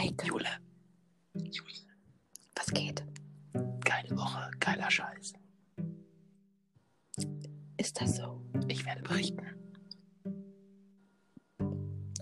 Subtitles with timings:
[0.00, 0.48] Maike, Jule,
[2.56, 3.04] was geht?
[3.84, 5.34] geile Woche, geiler Scheiß.
[7.76, 8.40] Ist das so?
[8.68, 9.46] Ich werde berichten.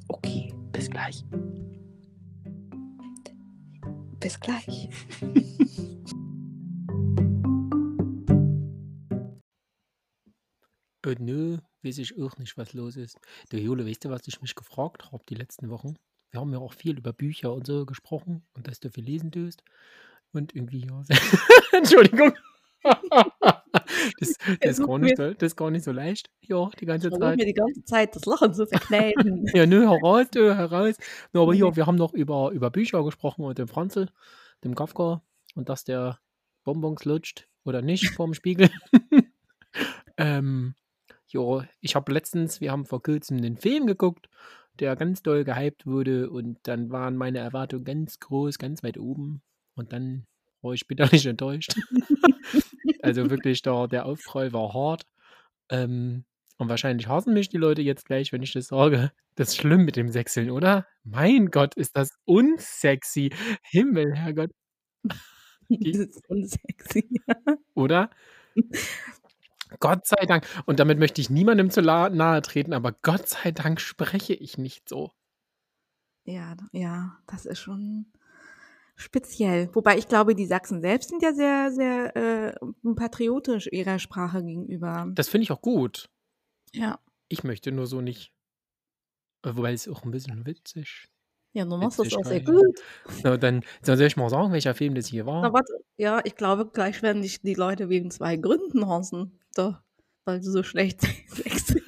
[0.09, 1.25] Okay, Bis gleich.
[4.18, 4.88] bis gleich.
[11.06, 13.18] Äh, nö, weiß ich auch nicht, was los ist.
[13.52, 15.95] Der Jule, weißt du, was ich mich gefragt habe die letzten Wochen?
[16.31, 19.32] Wir haben ja auch viel über Bücher und so gesprochen und dass du viel lesen
[19.32, 19.63] tust.
[20.32, 21.03] Und irgendwie, ja.
[21.73, 22.32] Entschuldigung.
[22.82, 26.31] das, das, ist gar nicht so, das ist gar nicht so leicht.
[26.43, 27.39] Ja, die ganze Versuch Zeit.
[27.39, 29.46] mir die ganze Zeit das Lachen zu verkneifen.
[29.54, 30.96] Ja, nö, heraus, du, heraus.
[31.32, 34.09] No, aber hier, wir haben noch über, über Bücher gesprochen und dem Franzl,
[34.65, 35.23] dem Kafka
[35.55, 36.19] und dass der
[36.65, 38.70] Bonbons lutscht oder nicht vorm Spiegel.
[40.19, 40.75] ähm,
[41.29, 44.29] ja, ich habe letztens, wir haben vor kurzem einen Film geguckt,
[44.81, 49.43] der ganz doll gehypt wurde und dann waren meine Erwartungen ganz groß, ganz weit oben
[49.75, 50.27] und dann
[50.62, 51.75] war ich bitterlich enttäuscht.
[53.03, 55.05] also wirklich, der, der Aufprall war hart.
[55.70, 56.25] Ähm,
[56.57, 59.12] und wahrscheinlich hassen mich die Leute jetzt gleich, wenn ich das sage.
[59.37, 60.87] Das ist schlimm mit dem Sechseln, oder?
[61.05, 63.31] Mein Gott, ist das unsexy.
[63.63, 64.51] Himmel, Herrgott.
[65.69, 67.09] das ist unsexy.
[67.75, 68.11] Oder?
[69.80, 70.47] Gott sei Dank.
[70.66, 74.88] Und damit möchte ich niemandem zu nahe treten, aber Gott sei Dank spreche ich nicht
[74.88, 75.12] so.
[76.24, 78.12] Ja, ja, das ist schon
[78.96, 79.70] speziell.
[79.74, 82.55] Wobei ich glaube, die Sachsen selbst sind ja sehr, sehr äh,
[82.94, 85.06] patriotisch ihrer Sprache gegenüber.
[85.14, 86.11] Das finde ich auch gut.
[86.72, 86.98] Ja.
[87.28, 88.33] Ich möchte nur so nicht.
[89.42, 91.08] Äh, Wobei es auch ein bisschen witzig.
[91.59, 92.78] Ja, du machst das Witzig, auch sehr gut.
[93.20, 95.42] So, dann, soll ich mal sagen, welcher Film das hier war.
[95.42, 95.73] Na, warte.
[95.97, 99.41] Ja, ich glaube, gleich werden dich die Leute wegen zwei Gründen hassen.
[99.55, 99.83] Da,
[100.25, 101.83] weil du so schlecht sexist.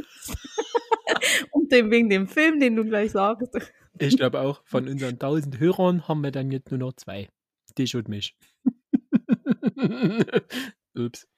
[1.52, 3.56] Und dem, wegen dem Film, den du gleich sagst.
[3.96, 7.28] Ich glaube auch, von unseren 1000 Hörern haben wir dann jetzt nur noch zwei.
[7.78, 8.36] Dich und mich.
[10.96, 11.28] Ups.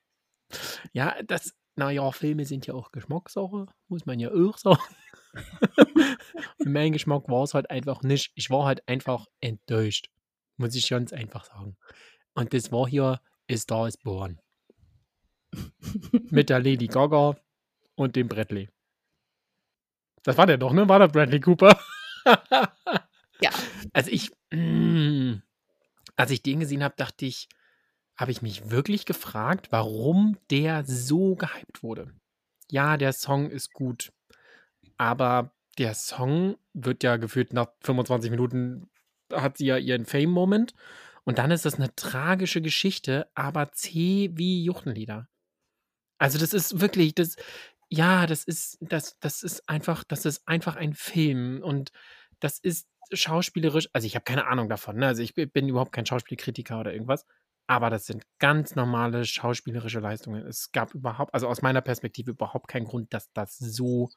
[0.94, 4.81] Ja, das, naja, Filme sind ja auch Geschmackssache, muss man ja auch sagen.
[5.34, 8.32] Für meinen Geschmack war es halt einfach nicht.
[8.34, 10.09] Ich war halt einfach enttäuscht.
[10.56, 11.76] Muss ich ganz einfach sagen.
[12.34, 13.20] Und das war hier
[13.50, 14.41] A Star is Born.
[16.31, 17.37] Mit der Lady Gaga
[17.94, 18.69] und dem Bradley.
[20.22, 20.88] Das war der doch, ne?
[20.88, 21.78] War der Bradley Cooper?
[23.43, 23.50] Ja.
[23.93, 25.43] Also ich, mm,
[26.16, 27.49] als ich den gesehen habe, dachte ich,
[28.16, 32.14] habe ich mich wirklich gefragt, warum der so gehypt wurde.
[32.70, 34.12] Ja, der Song ist gut,
[35.02, 38.88] aber der Song wird ja gefühlt nach 25 Minuten
[39.32, 40.74] hat sie ja ihren Fame-Moment
[41.24, 45.28] und dann ist das eine tragische Geschichte, aber zäh wie Juchtenlieder.
[46.18, 47.34] Also das ist wirklich, das,
[47.88, 51.90] ja, das ist, das, das ist einfach, das ist einfach ein Film und
[52.38, 55.08] das ist schauspielerisch, also ich habe keine Ahnung davon, ne?
[55.08, 57.26] also ich bin bin überhaupt kein Schauspielkritiker oder irgendwas,
[57.66, 60.46] aber das sind ganz normale schauspielerische Leistungen.
[60.46, 64.08] Es gab überhaupt, also aus meiner Perspektive überhaupt keinen Grund, dass das so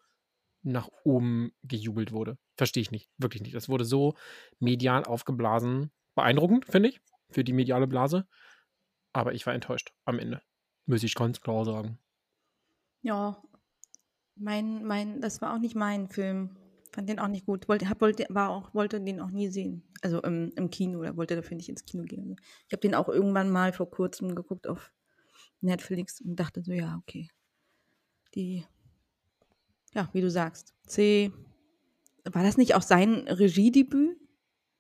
[0.66, 2.38] nach oben gejubelt wurde.
[2.58, 3.56] Verstehe ich nicht, wirklich nicht.
[3.56, 4.16] Das wurde so
[4.60, 5.92] medial aufgeblasen.
[6.16, 8.28] Beeindruckend, finde ich, für die mediale Blase.
[9.14, 10.42] Aber ich war enttäuscht am Ende.
[10.86, 12.00] Muss ich ganz klar sagen.
[13.02, 13.42] Ja,
[14.36, 16.58] mein, mein, das war auch nicht mein Film.
[16.92, 17.68] Fand den auch nicht gut.
[17.68, 19.84] Wollte, hab, wollte, war auch, wollte den auch nie sehen.
[20.02, 22.36] Also im, im Kino, oder wollte dafür nicht ins Kino gehen.
[22.68, 24.92] Ich habe den auch irgendwann mal vor kurzem geguckt auf
[25.62, 27.30] Netflix und dachte so, ja, okay.
[28.34, 28.66] Die,
[29.96, 30.74] ja, wie du sagst.
[30.86, 31.32] C.
[32.26, 34.18] War das nicht auch sein Regiedebüt?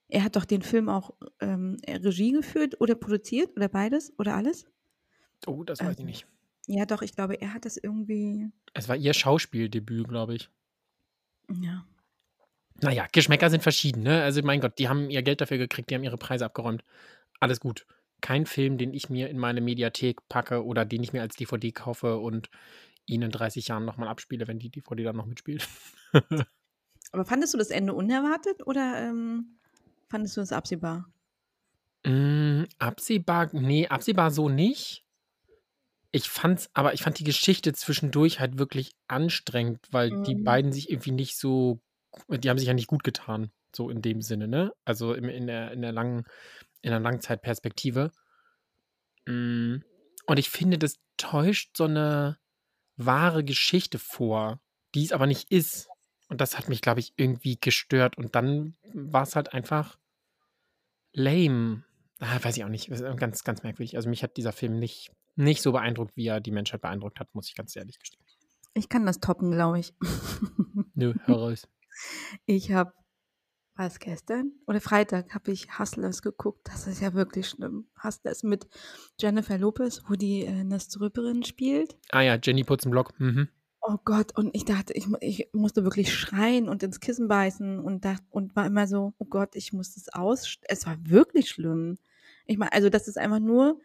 [0.07, 4.65] Er hat doch den Film auch ähm, Regie geführt oder produziert oder beides oder alles?
[5.47, 6.27] Oh, das weiß ich Ähm, nicht.
[6.67, 8.49] Ja, doch, ich glaube, er hat das irgendwie.
[8.73, 10.49] Es war ihr Schauspieldebüt, glaube ich.
[11.61, 11.85] Ja.
[12.81, 14.23] Naja, Geschmäcker sind verschieden, ne?
[14.23, 16.83] Also, mein Gott, die haben ihr Geld dafür gekriegt, die haben ihre Preise abgeräumt.
[17.39, 17.85] Alles gut.
[18.21, 21.71] Kein Film, den ich mir in meine Mediathek packe oder den ich mir als DVD
[21.71, 22.49] kaufe und
[23.05, 25.67] ihn in 30 Jahren nochmal abspiele, wenn die DVD dann noch mitspielt.
[27.11, 29.57] Aber fandest du das Ende unerwartet oder ähm,
[30.07, 31.11] fandest du es absehbar?
[32.05, 35.03] Mm, absehbar, nee, absehbar so nicht.
[36.11, 40.43] Ich fand's, aber ich fand die Geschichte zwischendurch halt wirklich anstrengend, weil die Mhm.
[40.43, 41.81] beiden sich irgendwie nicht so,
[42.29, 44.71] die haben sich ja nicht gut getan, so in dem Sinne, ne?
[44.85, 46.23] Also im, in der, in der langen,
[46.81, 48.11] in der Langzeitperspektive.
[49.27, 49.77] Mm,
[50.27, 52.37] Und ich finde, das täuscht so eine
[52.97, 54.59] wahre Geschichte vor,
[54.93, 55.89] die es aber nicht ist.
[56.29, 58.17] Und das hat mich, glaube ich, irgendwie gestört.
[58.17, 59.97] Und dann war es halt einfach
[61.13, 61.83] lame.
[62.19, 62.89] Ah, weiß ich auch nicht.
[63.17, 63.95] Ganz, ganz merkwürdig.
[63.95, 67.33] Also mich hat dieser Film nicht, nicht so beeindruckt, wie er die Menschheit beeindruckt hat,
[67.33, 68.25] muss ich ganz ehrlich gestehen.
[68.73, 69.93] Ich kann das toppen, glaube ich.
[70.93, 71.67] Nö, heraus.
[72.45, 72.91] Ich habe
[73.75, 76.61] war es gestern oder Freitag habe ich Hustlers geguckt.
[76.63, 77.87] Das ist ja wirklich schlimm.
[78.01, 78.67] Hustlers mit
[79.19, 81.97] Jennifer Lopez, wo die äh, eine Stripperin spielt.
[82.11, 83.19] Ah ja, Jenny Putzenblock.
[83.19, 83.49] Mhm.
[83.81, 88.03] Oh Gott, und ich dachte, ich, ich musste wirklich schreien und ins Kissen beißen und
[88.03, 90.57] dachte, und war immer so, oh Gott, ich muss das aus.
[90.63, 91.99] Es war wirklich schlimm.
[92.47, 93.79] Ich meine, also das ist einfach nur,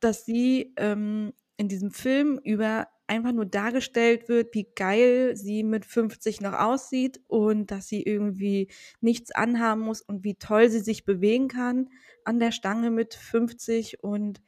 [0.00, 5.84] dass sie ähm, in diesem Film über einfach nur dargestellt wird, wie geil sie mit
[5.84, 8.70] 50 noch aussieht und dass sie irgendwie
[9.00, 11.90] nichts anhaben muss und wie toll sie sich bewegen kann
[12.24, 14.40] an der Stange mit 50 und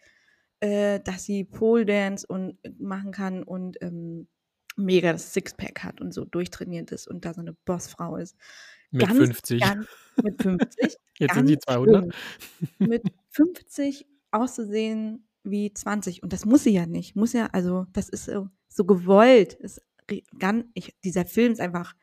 [0.61, 4.27] äh, dass sie Pole Dance und machen kann und ähm,
[4.77, 8.37] mega das Sixpack hat und so durchtrainiert ist und da so eine Bossfrau ist.
[8.91, 9.61] Mit Ganz, 50.
[9.61, 9.87] Ganz,
[10.23, 10.97] mit 50.
[11.19, 12.15] Jetzt sind sie ganz 200.
[12.15, 12.89] schlimm.
[12.89, 16.23] Mit 50 auszusehen wie 20.
[16.23, 17.17] Und das muss sie ja nicht.
[17.17, 19.55] Muss ja, also, das ist so, so gewollt.
[19.55, 19.81] Ist
[20.39, 21.95] ganz, ich, dieser Film ist einfach,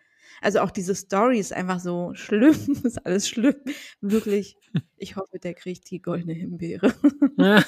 [0.41, 2.55] also auch diese Story ist einfach so schlimm.
[2.83, 3.55] ist alles schlimm.
[4.01, 4.57] Wirklich.
[4.97, 6.93] Ich hoffe, der kriegt die goldene Himbeere.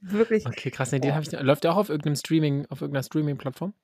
[0.00, 0.46] Wirklich.
[0.46, 0.92] okay, krass.
[0.92, 3.74] Nee, den ich, läuft der auch auf irgendeinem Streaming, auf irgendeiner Streaming-Plattform?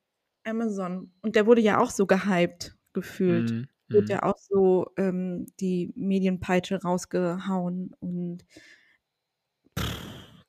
[0.44, 1.10] Amazon.
[1.22, 3.50] Und der wurde ja auch so gehypt, gefühlt.
[3.50, 3.68] Mhm.
[3.88, 4.10] Wird Mhm.
[4.10, 8.44] ja auch so ähm, die Medienpeitsche rausgehauen und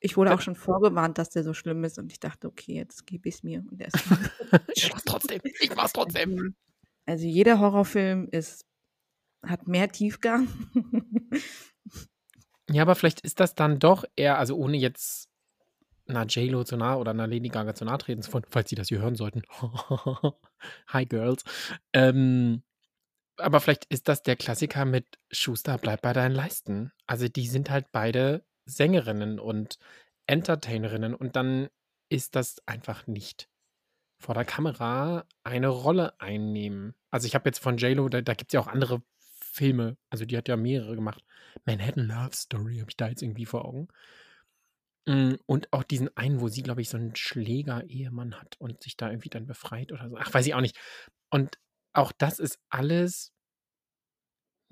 [0.04, 0.36] ich wurde Ja.
[0.36, 3.36] auch schon vorgewarnt, dass der so schlimm ist und ich dachte, okay, jetzt gebe ich
[3.36, 3.60] es mir.
[3.70, 3.96] Und der ist
[4.76, 5.40] ich mach's trotzdem.
[5.60, 6.54] Ich mach's trotzdem.
[7.06, 8.66] also jeder Horrorfilm ist,
[9.44, 10.48] hat mehr Tiefgang.
[12.70, 15.28] Ja, aber vielleicht ist das dann doch eher, also ohne jetzt
[16.08, 18.74] einer J-Lo zu nahe oder einer Lady Gaga zu nahe treten zu wollen, falls sie
[18.74, 19.42] das hier hören sollten.
[20.88, 21.44] Hi, Girls.
[21.92, 22.62] Ähm,
[23.36, 26.90] aber vielleicht ist das der Klassiker mit Schuster, bleib bei deinen Leisten.
[27.06, 29.78] Also die sind halt beide Sängerinnen und
[30.26, 31.68] Entertainerinnen und dann
[32.08, 33.48] ist das einfach nicht
[34.18, 36.94] vor der Kamera eine Rolle einnehmen.
[37.10, 39.02] Also ich habe jetzt von J-Lo, da, da gibt es ja auch andere
[39.40, 41.24] Filme, also die hat ja mehrere gemacht.
[41.64, 43.88] Manhattan Love Story habe ich da jetzt irgendwie vor Augen.
[45.06, 48.96] Mm, Und auch diesen einen, wo sie, glaube ich, so einen Schläger-Ehemann hat und sich
[48.96, 50.16] da irgendwie dann befreit oder so.
[50.18, 50.78] Ach, weiß ich auch nicht.
[51.30, 51.58] Und
[51.92, 53.32] auch das ist alles,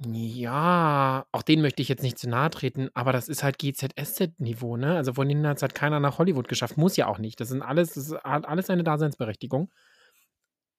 [0.04, 4.76] ja, auch denen möchte ich jetzt nicht zu nahe treten, aber das ist halt GZSZ-Niveau,
[4.76, 4.96] ne?
[4.96, 6.76] Also von denen hat es halt keiner nach Hollywood geschafft.
[6.76, 7.40] Muss ja auch nicht.
[7.40, 9.70] Das sind alles, das hat alles eine Daseinsberechtigung.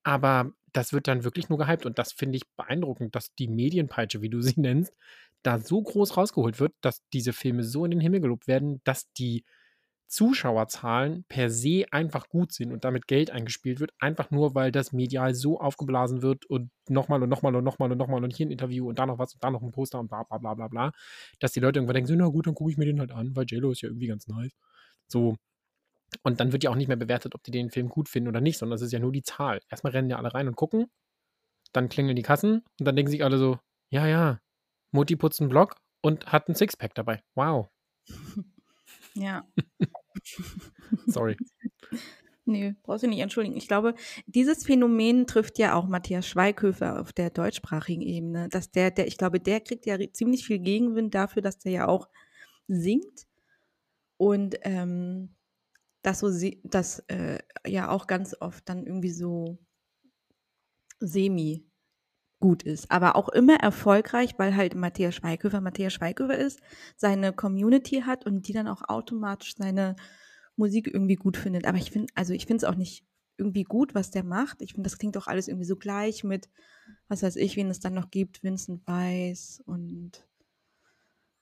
[0.03, 4.21] Aber das wird dann wirklich nur gehypt und das finde ich beeindruckend, dass die Medienpeitsche,
[4.21, 4.93] wie du sie nennst,
[5.43, 9.11] da so groß rausgeholt wird, dass diese Filme so in den Himmel gelobt werden, dass
[9.13, 9.45] die
[10.13, 14.91] Zuschauerzahlen per se einfach gut sind und damit Geld eingespielt wird, einfach nur, weil das
[14.93, 18.51] medial so aufgeblasen wird und nochmal und nochmal und nochmal und nochmal und hier ein
[18.51, 20.67] Interview und da noch was und da noch ein Poster und bla bla bla bla
[20.67, 20.91] bla,
[21.39, 23.35] dass die Leute irgendwann denken, so, na gut, dann gucke ich mir den halt an,
[23.35, 24.51] weil JLo ist ja irgendwie ganz nice.
[25.07, 25.35] So.
[26.21, 28.39] Und dann wird ja auch nicht mehr bewertet, ob die den Film gut finden oder
[28.39, 29.61] nicht, sondern es ist ja nur die Zahl.
[29.67, 30.91] Erstmal rennen ja alle rein und gucken,
[31.71, 33.57] dann klingeln die Kassen und dann denken sich alle so,
[33.89, 34.39] ja, ja,
[34.91, 37.23] Mutti putzt einen Block und hat ein Sixpack dabei.
[37.33, 37.69] Wow.
[39.15, 39.43] ja.
[41.07, 41.37] Sorry.
[42.45, 43.55] Nö, brauchst du nicht entschuldigen.
[43.55, 48.49] Ich glaube, dieses Phänomen trifft ja auch Matthias Schweighöfer auf der deutschsprachigen Ebene.
[48.49, 51.87] Dass der, der, ich glaube, der kriegt ja ziemlich viel Gegenwind dafür, dass der ja
[51.87, 52.09] auch
[52.67, 53.27] singt.
[54.17, 55.35] Und ähm,
[56.03, 59.59] das so sie- das äh, ja auch ganz oft dann irgendwie so
[60.99, 61.65] semi
[62.39, 66.61] gut ist, aber auch immer erfolgreich, weil halt Matthias Schweighöfer Matthias Schweighöfer ist,
[66.97, 69.95] seine Community hat und die dann auch automatisch seine
[70.55, 71.65] Musik irgendwie gut findet.
[71.65, 73.05] Aber ich finde, also ich finde es auch nicht
[73.37, 74.61] irgendwie gut, was der macht.
[74.61, 76.49] Ich finde, das klingt doch alles irgendwie so gleich mit,
[77.07, 80.27] was weiß ich, wen es dann noch gibt, Vincent Weiss und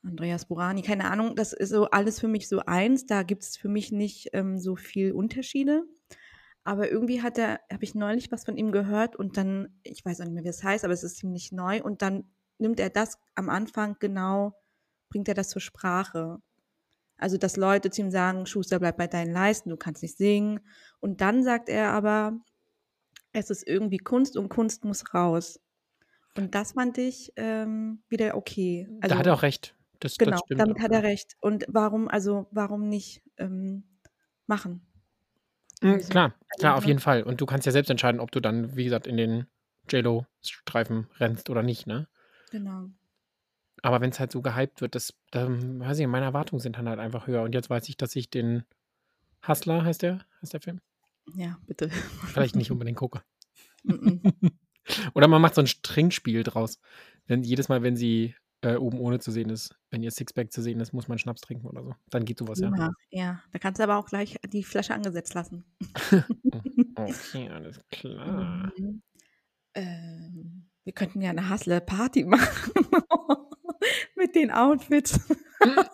[0.03, 3.06] Andreas Burani, keine Ahnung, das ist so alles für mich so eins.
[3.06, 5.84] Da gibt es für mich nicht ähm, so viel Unterschiede.
[6.63, 10.22] Aber irgendwie hat er, habe ich neulich was von ihm gehört und dann, ich weiß
[10.22, 12.91] auch nicht mehr, wie es heißt, aber es ist ziemlich neu und dann nimmt er
[12.91, 14.53] das am Anfang genau,
[15.10, 16.39] bringt er das zur Sprache.
[17.22, 20.60] Also, dass Leute zu ihm sagen, Schuster, bleib bei deinen Leisten, du kannst nicht singen.
[21.00, 22.40] Und dann sagt er aber,
[23.32, 25.60] es ist irgendwie Kunst und Kunst muss raus.
[26.38, 28.88] Und das fand ich ähm, wieder okay.
[29.01, 29.75] da hat er auch recht.
[30.00, 30.98] Das, Genau, das stimmt damit auch, hat ja.
[30.98, 31.36] er recht.
[31.42, 33.84] Und warum, also warum nicht ähm,
[34.48, 34.88] machen?
[35.82, 36.10] Mhm, Irgendwie so.
[36.10, 36.88] klar, klar, auf ne?
[36.88, 37.24] jeden Fall.
[37.24, 39.46] Und du kannst ja selbst entscheiden, ob du dann, wie gesagt, in den
[39.90, 42.08] JLo-Streifen rennst oder nicht, ne?
[42.51, 42.90] Genau.
[43.81, 46.88] Aber wenn es halt so gehypt wird, das, dann, weiß ich, meine Erwartungen sind dann
[46.88, 47.41] halt einfach höher.
[47.43, 48.63] Und jetzt weiß ich, dass ich den
[49.47, 50.81] Hustler, heißt der, heißt der Film,
[51.35, 51.89] Ja, bitte.
[51.89, 53.21] vielleicht nicht unbedingt gucke.
[55.13, 56.79] Oder man macht so ein Trinkspiel draus.
[57.27, 60.61] Wenn jedes Mal, wenn sie äh, oben ohne zu sehen ist, wenn ihr Sixpack zu
[60.61, 61.95] sehen ist, muss man Schnaps trinken oder so.
[62.09, 62.71] Dann geht sowas, ja.
[62.77, 65.65] ja, ja, da kannst du aber auch gleich die Flasche angesetzt lassen.
[66.93, 68.71] Okay, alles klar.
[68.77, 69.01] Mhm.
[69.73, 72.73] Ähm, Wir könnten ja eine Hustler-Party machen.
[74.22, 75.20] Mit den Outfits.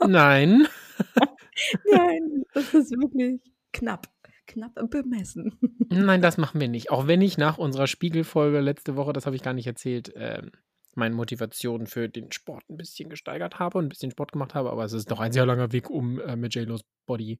[0.05, 0.67] Nein.
[1.91, 3.39] Nein, das ist wirklich
[3.71, 4.07] knapp.
[4.47, 5.57] Knapp bemessen.
[5.89, 6.91] Nein, das machen wir nicht.
[6.91, 10.51] Auch wenn ich nach unserer Spiegelfolge letzte Woche, das habe ich gar nicht erzählt, ähm,
[10.95, 14.71] meine Motivation für den Sport ein bisschen gesteigert habe und ein bisschen Sport gemacht habe,
[14.71, 17.39] aber es ist noch ein sehr langer Weg, um äh, mit J-Los Body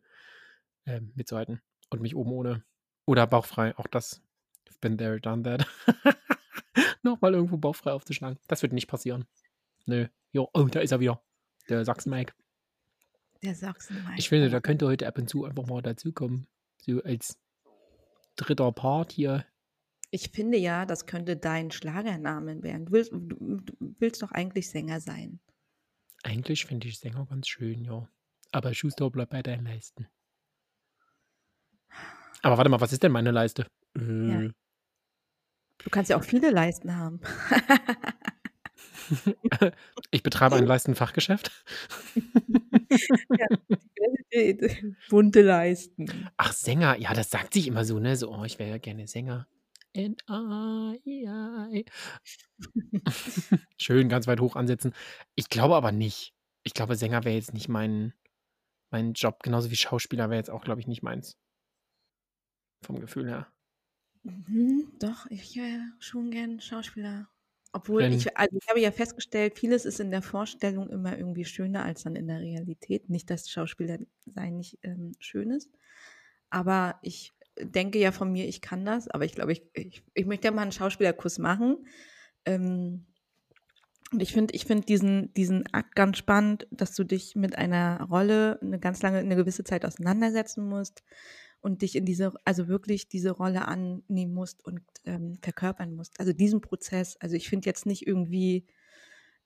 [0.86, 2.64] äh, mitzuhalten und mich oben ohne
[3.06, 4.22] oder bauchfrei, auch das,
[4.70, 5.66] I've been there, done that,
[7.04, 8.38] nochmal irgendwo bauchfrei aufzuschlagen.
[8.48, 9.26] Das wird nicht passieren.
[9.88, 10.08] Nö.
[10.32, 11.22] Jo, oh, da ist er wieder.
[11.70, 12.34] Der Sachsen-Mike.
[13.42, 14.06] Der Sachsen.
[14.18, 16.48] Ich finde, da könnte heute ab und zu einfach mal dazukommen.
[16.82, 17.40] So als
[18.36, 19.46] dritter Part hier.
[20.12, 22.86] Ich finde ja, das könnte dein Schlagername werden.
[22.86, 25.40] Du willst, du, du willst doch eigentlich Sänger sein.
[26.24, 28.10] Eigentlich finde ich Sänger ganz schön, ja.
[28.52, 30.08] Aber Schuster bleibt bei deinen Leisten.
[32.42, 33.68] Aber warte mal, was ist denn meine Leiste?
[33.96, 34.42] Ja.
[34.42, 34.52] Äh,
[35.84, 37.22] Du kannst ja auch viele Leisten haben.
[40.12, 41.52] ich betreibe ein Leistenfachgeschäft.
[43.30, 43.48] ja.
[45.10, 46.30] Bunte Leisten.
[46.38, 46.98] Ach, Sänger.
[46.98, 48.16] Ja, das sagt sich immer so, ne?
[48.16, 49.48] So, oh, ich wäre ja gerne Sänger.
[49.94, 51.86] N-I-I.
[53.78, 54.94] Schön, ganz weit hoch ansetzen.
[55.36, 56.34] Ich glaube aber nicht.
[56.64, 58.14] Ich glaube, Sänger wäre jetzt nicht mein,
[58.92, 59.42] mein Job.
[59.42, 61.38] Genauso wie Schauspieler wäre jetzt auch, glaube ich, nicht meins.
[62.84, 63.48] Vom Gefühl her.
[64.24, 67.30] Mhm, doch, ich wäre schon gern Schauspieler.
[67.74, 71.46] Obwohl Wenn- ich, also ich habe ja festgestellt, vieles ist in der Vorstellung immer irgendwie
[71.46, 73.10] schöner als dann in der Realität.
[73.10, 75.70] Nicht, dass Schauspieler sein nicht ähm, schön ist,
[76.50, 79.08] aber ich denke ja von mir, ich kann das.
[79.10, 81.88] Aber ich glaube, ich, ich, ich möchte ja mal einen Schauspielerkurs machen.
[82.46, 83.08] Ähm,
[84.12, 88.04] und ich finde, ich finde diesen, diesen Akt ganz spannend, dass du dich mit einer
[88.10, 91.04] Rolle eine ganz lange, eine gewisse Zeit auseinandersetzen musst
[91.62, 96.20] und dich in diese, also wirklich diese Rolle annehmen musst und ähm, verkörpern musst.
[96.20, 98.66] Also diesen Prozess, also ich finde jetzt nicht irgendwie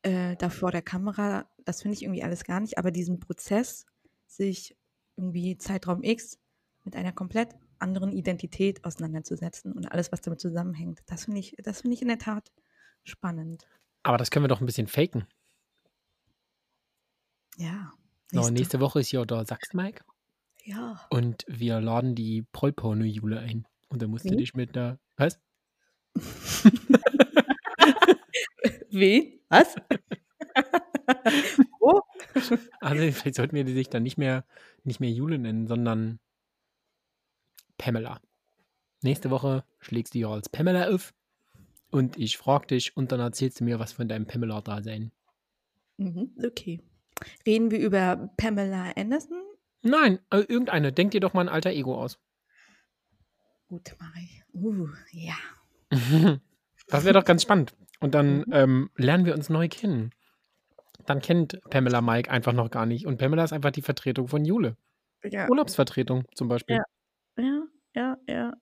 [0.03, 3.86] äh, da vor der Kamera, das finde ich irgendwie alles gar nicht, aber diesen Prozess,
[4.27, 4.77] sich
[5.18, 6.39] irgendwie Zeitraum X
[6.84, 11.82] mit einer komplett anderen Identität auseinanderzusetzen und alles, was damit zusammenhängt, das finde ich, das
[11.82, 12.51] finde ich in der Tat
[13.03, 13.68] spannend.
[14.03, 15.27] Aber das können wir doch ein bisschen faken.
[17.58, 17.91] Ja.
[18.32, 20.03] So, nächste Woche ist ja der Sachs-Mike
[20.63, 21.06] Ja.
[21.10, 23.65] und wir laden die Prollporno-Jule ein.
[23.89, 24.38] Und dann musst du Wie?
[24.38, 25.00] dich mit der.
[25.18, 25.39] Was?
[28.89, 29.39] Wen?
[29.50, 29.75] Was?
[31.80, 32.01] Wo?
[32.80, 34.46] Also, vielleicht sollten wir die sich dann nicht mehr,
[34.84, 36.20] nicht mehr Jule nennen, sondern
[37.77, 38.20] Pamela.
[39.01, 41.13] Nächste Woche schlägst du ja als Pamela auf
[41.89, 45.12] und ich frage dich und dann erzählst du mir was von deinem Pamela-Dasein.
[45.98, 46.80] Mhm, okay.
[47.46, 49.41] Reden wir über Pamela Anderson?
[49.82, 50.92] Nein, äh, irgendeine.
[50.92, 52.20] Denk dir doch mal ein alter Ego aus.
[53.68, 54.44] Gut, Marie.
[54.54, 55.36] Uh, ja.
[56.88, 57.74] Das wäre doch ganz spannend.
[58.02, 58.46] Und dann Mhm.
[58.52, 60.12] ähm, lernen wir uns neu kennen.
[61.06, 63.06] Dann kennt Pamela Mike einfach noch gar nicht.
[63.06, 64.76] Und Pamela ist einfach die Vertretung von Jule.
[65.24, 66.78] Ja, Urlaubsvertretung zum Beispiel.
[67.38, 67.44] Ja.
[67.44, 67.62] ja,
[67.96, 68.54] ja, ja.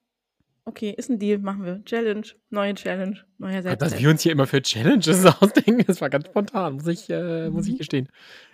[0.66, 1.84] Okay, ist ein Deal, machen wir.
[1.86, 6.10] Challenge, neue Challenge, neuer Gott, dass wir uns hier immer für Challenges ausdenken, das war
[6.12, 7.78] ganz spontan, muss ich, äh, muss ich Mhm.
[7.78, 8.10] gestehen.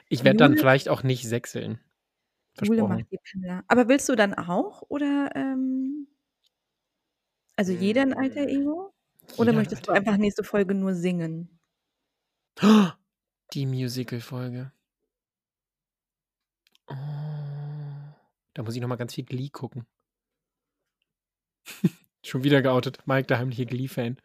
[0.08, 1.80] Ich werde dann vielleicht auch nicht sechseln.
[2.56, 2.88] Versprochen.
[2.90, 3.64] macht die Pamela.
[3.68, 4.84] Aber willst du dann auch?
[4.90, 6.08] Oder, ähm,
[7.56, 8.94] also jeder ein alter Ego?
[9.38, 11.60] Oder Jeder möchtest du einfach nächste Folge nur singen?
[13.54, 14.72] Die Musical-Folge.
[16.88, 16.94] Oh,
[18.54, 19.86] da muss ich nochmal ganz viel Glee gucken.
[22.24, 23.00] Schon wieder geoutet.
[23.06, 24.18] Mike, der heimliche Glee-Fan.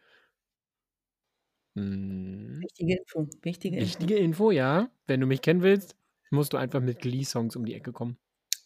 [1.75, 2.59] Hm.
[2.61, 3.87] Wichtige Info, wichtige Info.
[3.87, 4.89] Wichtige Info, ja.
[5.07, 5.95] Wenn du mich kennen willst,
[6.31, 8.17] musst du einfach mit Glee-Songs um die Ecke kommen.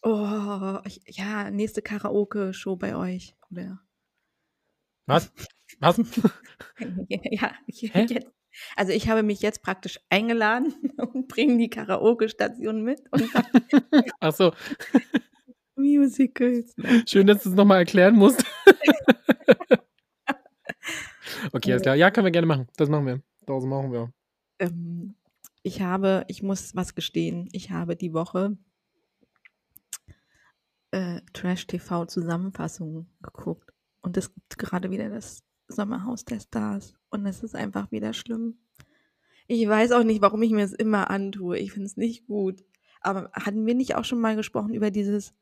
[0.02, 3.34] Oh, ich, ja, nächste Karaoke-Show bei euch.
[3.50, 3.80] Oder?
[5.06, 5.32] Was?
[5.80, 5.98] Was?
[7.08, 8.26] ja, ich, jetzt,
[8.76, 13.28] also ich habe mich jetzt praktisch eingeladen und bringe die Karaoke-Station mit und
[14.20, 14.52] Ach so,
[15.76, 16.74] Musicals.
[17.08, 18.44] schön, dass du es nochmal erklären musst.
[21.52, 21.96] okay, alles klar.
[21.96, 22.68] Ja, können wir gerne machen.
[22.76, 23.22] Das machen wir.
[23.46, 24.12] Das machen wir.
[24.58, 25.16] Ähm,
[25.66, 28.56] ich habe, ich muss was gestehen, ich habe die Woche
[30.92, 37.56] äh, Trash-TV-Zusammenfassungen geguckt und es gibt gerade wieder das Sommerhaus der Stars und es ist
[37.56, 38.58] einfach wieder schlimm.
[39.48, 41.58] Ich weiß auch nicht, warum ich mir das immer antue.
[41.58, 42.64] Ich finde es nicht gut.
[43.00, 45.34] Aber hatten wir nicht auch schon mal gesprochen über dieses,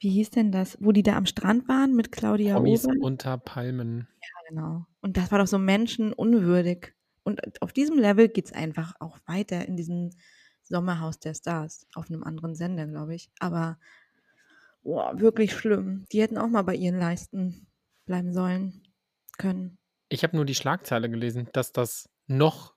[0.00, 2.98] wie hieß denn das, wo die da am Strand waren mit Claudia Promis Obert?
[3.02, 4.08] unter Palmen.
[4.48, 4.86] Genau.
[5.00, 6.94] Und das war doch so menschenunwürdig.
[7.28, 10.10] Und auf diesem Level geht es einfach auch weiter in diesem
[10.62, 11.86] Sommerhaus der Stars.
[11.94, 13.30] Auf einem anderen Sender, glaube ich.
[13.38, 13.78] Aber
[14.82, 16.06] boah, wirklich schlimm.
[16.10, 17.66] Die hätten auch mal bei ihren Leisten
[18.06, 18.82] bleiben sollen
[19.36, 19.76] können.
[20.08, 22.74] Ich habe nur die Schlagzeile gelesen, dass das noch,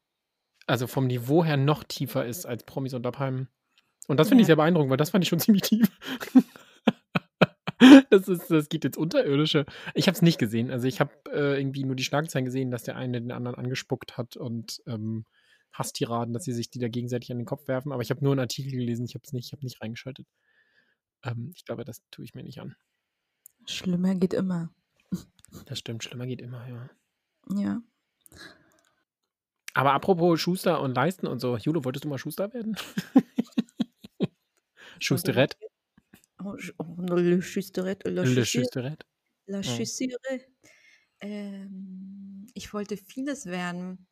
[0.68, 3.48] also vom Niveau her noch tiefer ist als Promis unter Palmen.
[4.08, 4.48] Und das finde ich Ja.
[4.48, 5.90] sehr beeindruckend, weil das fand ich schon ziemlich tief.
[8.10, 9.66] das, ist, das geht ins Unterirdische.
[9.96, 10.70] Ich habe es nicht gesehen.
[10.70, 14.18] Also ich habe äh, irgendwie nur die Schlagzeilen gesehen, dass der eine den anderen angespuckt
[14.18, 15.26] hat und ähm,
[15.74, 17.92] Hasstiraden, dass sie sich die da gegenseitig an den Kopf werfen.
[17.92, 20.28] Aber ich habe nur einen Artikel gelesen, ich habe es nicht, ich habe nicht reingeschaltet.
[21.24, 22.76] Ähm, ich glaube, das tue ich mir nicht an.
[23.68, 24.70] Schlimmer geht immer.
[25.66, 26.90] Das stimmt, schlimmer geht immer, ja.
[27.54, 27.82] Ja.
[29.74, 32.78] Aber apropos Schuster und Leisten und so, Jule, wolltest du mal Schuster werden?
[35.00, 35.58] Schusterett?
[36.44, 39.06] Oh, oh, le Schüsteret, le Le Schusterett?
[39.48, 39.64] la Oh.
[39.64, 40.16] Chaussure.
[41.20, 44.08] Ähm, ich wollte vieles werden.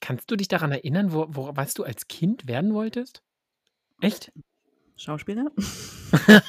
[0.00, 3.22] Kannst du dich daran erinnern, wo, wo, was du als Kind werden wolltest?
[4.00, 4.32] Echt?
[4.96, 5.50] Schauspieler?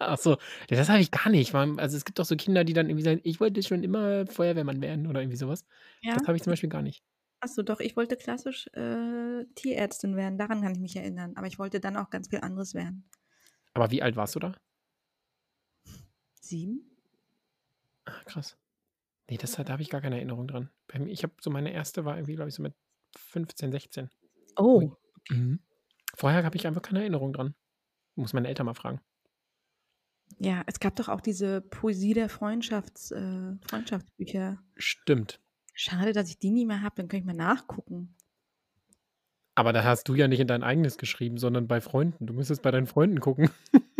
[0.00, 0.36] Achso,
[0.68, 1.54] das habe ich gar nicht.
[1.54, 4.80] Also es gibt doch so Kinder, die dann irgendwie sagen, ich wollte schon immer Feuerwehrmann
[4.80, 5.64] werden oder irgendwie sowas.
[6.02, 6.14] Ja.
[6.16, 7.02] Das habe ich zum Beispiel gar nicht.
[7.40, 10.38] Achso, doch, ich wollte klassisch äh, Tierärztin werden.
[10.38, 11.32] Daran kann ich mich erinnern.
[11.36, 13.04] Aber ich wollte dann auch ganz viel anderes werden.
[13.74, 14.56] Aber wie alt warst du da?
[16.40, 16.90] Sieben?
[18.04, 18.56] Ah, krass.
[19.28, 20.70] Nee, das, da habe ich gar keine Erinnerung dran.
[20.86, 22.74] Bei mir, ich habe so meine erste war irgendwie, glaube ich, so mit
[23.16, 24.10] 15, 16.
[24.56, 24.92] Oh.
[25.30, 25.60] Mhm.
[26.14, 27.54] Vorher habe ich einfach keine Erinnerung dran.
[28.14, 29.00] Muss meine Eltern mal fragen.
[30.38, 34.62] Ja, es gab doch auch diese Poesie der Freundschafts, äh, Freundschaftsbücher.
[34.76, 35.40] Stimmt.
[35.72, 36.96] Schade, dass ich die nie mehr habe.
[36.96, 38.14] Dann kann ich mal nachgucken.
[39.54, 42.26] Aber da hast du ja nicht in dein eigenes geschrieben, sondern bei Freunden.
[42.26, 43.50] Du müsstest bei deinen Freunden gucken.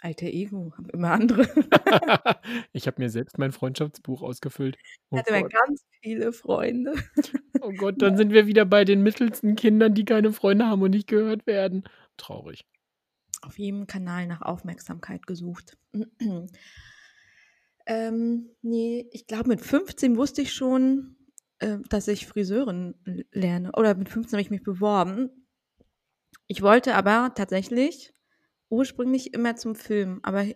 [0.00, 1.42] Alter Ego, habe immer andere.
[2.72, 4.76] ich habe mir selbst mein Freundschaftsbuch ausgefüllt.
[4.80, 5.52] Ich Oh hatte aber Gott.
[5.52, 6.94] ganz viele Freunde.
[7.60, 10.92] oh Gott, dann sind wir wieder bei den mittelsten Kindern, die keine Freunde haben und
[10.92, 11.84] nicht gehört werden.
[12.16, 12.64] Traurig.
[13.42, 15.76] Auf jedem Kanal nach Aufmerksamkeit gesucht.
[17.86, 21.17] ähm, nee, ich glaube, mit 15 wusste ich schon,
[21.60, 22.94] äh, dass ich Friseurin
[23.32, 23.72] lerne.
[23.72, 25.46] Oder mit 15 habe ich mich beworben.
[26.46, 28.14] Ich wollte aber tatsächlich
[28.70, 30.46] ursprünglich immer zum Film, aber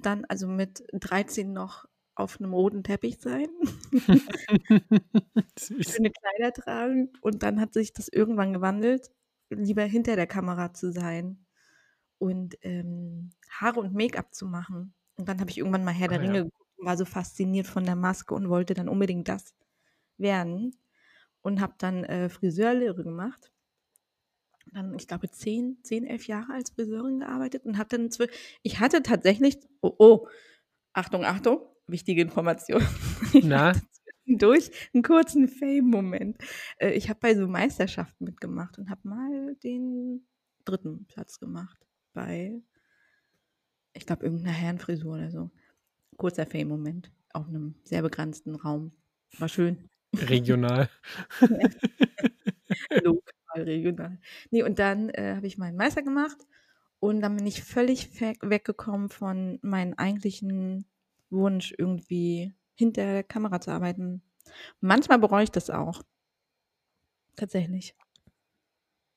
[0.00, 3.48] dann also mit 13 noch auf einem roten Teppich sein,
[5.58, 9.10] schöne Kleider tragen und dann hat sich das irgendwann gewandelt,
[9.50, 11.46] lieber hinter der Kamera zu sein
[12.18, 14.94] und ähm, Haare und Make-up zu machen.
[15.16, 16.32] Und dann habe ich irgendwann mal Herr der Ah, ja.
[16.32, 19.54] Ringe geguckt und war so fasziniert von der Maske und wollte dann unbedingt das
[20.22, 20.74] werden
[21.42, 23.52] und habe dann äh, Friseurlehre gemacht.
[24.72, 28.30] Dann, ich glaube, zehn, zehn, elf Jahre als Friseurin gearbeitet und habe dann, zwi-
[28.62, 30.28] ich hatte tatsächlich, oh, oh,
[30.92, 32.80] Achtung, Achtung, wichtige Information.
[33.42, 33.72] Na?
[34.24, 36.38] zwischendurch einen kurzen Fame-Moment.
[36.78, 40.26] Äh, Ich habe bei so Meisterschaften mitgemacht und habe mal den
[40.64, 42.62] dritten Platz gemacht bei,
[43.94, 45.50] ich glaube, irgendeiner Herrenfrisur oder so.
[46.16, 48.92] Kurzer Fame-Moment auf einem sehr begrenzten Raum.
[49.38, 49.88] War schön.
[50.14, 50.88] Regional.
[53.02, 54.18] Lokal, regional.
[54.50, 56.38] Nee, und dann äh, habe ich meinen Meister gemacht
[57.00, 60.86] und dann bin ich völlig weggekommen von meinem eigentlichen
[61.30, 64.22] Wunsch, irgendwie hinter der Kamera zu arbeiten.
[64.80, 66.02] Manchmal bereue ich das auch.
[67.36, 67.94] Tatsächlich.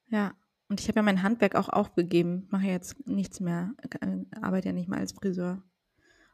[0.08, 0.34] Ja.
[0.68, 2.48] Und ich habe ja mein Handwerk auch aufgegeben.
[2.50, 3.76] Mache jetzt nichts mehr.
[4.02, 5.62] äh, Arbeite ja nicht mehr als Friseur.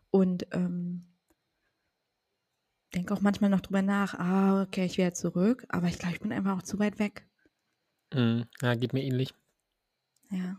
[0.10, 1.11] Und ähm,
[2.92, 6.22] denke auch manchmal noch drüber nach, ah, okay, ich wäre zurück, aber ich glaube, ich
[6.22, 7.26] bin einfach auch zu weit weg.
[8.14, 9.34] Mm, Ja, geht mir ähnlich.
[10.32, 10.58] Ja.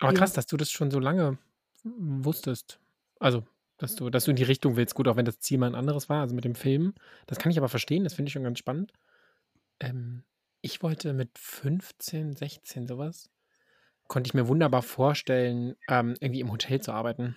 [0.00, 0.18] Aber Ja.
[0.18, 1.38] krass, dass du das schon so lange
[1.84, 2.80] wusstest.
[3.20, 3.44] Also,
[3.78, 4.94] dass du, dass du in die Richtung willst.
[4.94, 6.94] Gut, auch wenn das Ziel mal ein anderes war, also mit dem Film.
[7.26, 8.92] Das kann ich aber verstehen, das finde ich schon ganz spannend.
[9.80, 10.24] Ähm,
[10.62, 13.30] ich wollte mit 15, 16 sowas,
[14.08, 17.36] konnte ich mir wunderbar vorstellen, ähm, irgendwie im Hotel zu arbeiten.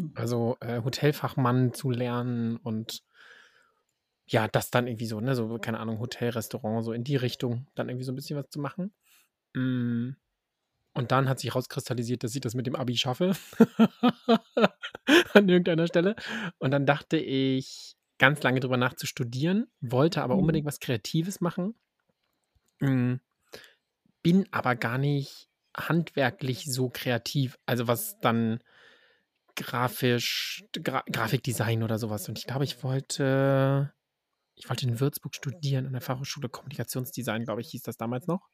[0.00, 0.12] Mm.
[0.14, 3.02] Also äh, Hotelfachmann zu lernen und
[4.26, 7.66] ja, das dann irgendwie so, ne, so, keine Ahnung, Hotel, Restaurant, so in die Richtung,
[7.74, 8.92] dann irgendwie so ein bisschen was zu machen.
[9.54, 10.10] Mm.
[10.94, 13.32] Und dann hat sich rauskristallisiert, dass ich das mit dem Abi schaffe.
[15.32, 16.16] An irgendeiner Stelle.
[16.58, 20.40] Und dann dachte ich ganz lange drüber nach zu studieren, wollte aber Mhm.
[20.40, 21.74] unbedingt was Kreatives machen.
[22.80, 23.14] Mm.
[24.22, 27.58] Bin aber gar nicht handwerklich so kreativ.
[27.66, 28.60] Also was dann
[29.58, 32.28] grafisch, Gra Grafikdesign oder sowas.
[32.28, 33.92] Und ich glaube, ich wollte,
[34.54, 38.48] ich wollte in Würzburg studieren, an der Fachhochschule Kommunikationsdesign, glaube ich, hieß das damals noch.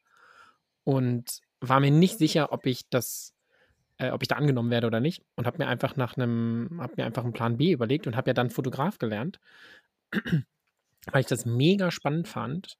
[0.83, 3.33] Und war mir nicht sicher, ob ich das,
[3.97, 5.23] äh, ob ich da angenommen werde oder nicht.
[5.35, 8.29] Und habe mir einfach nach einem, habe mir einfach einen Plan B überlegt und habe
[8.29, 9.39] ja dann Fotograf gelernt,
[10.11, 12.77] weil ich das mega spannend fand.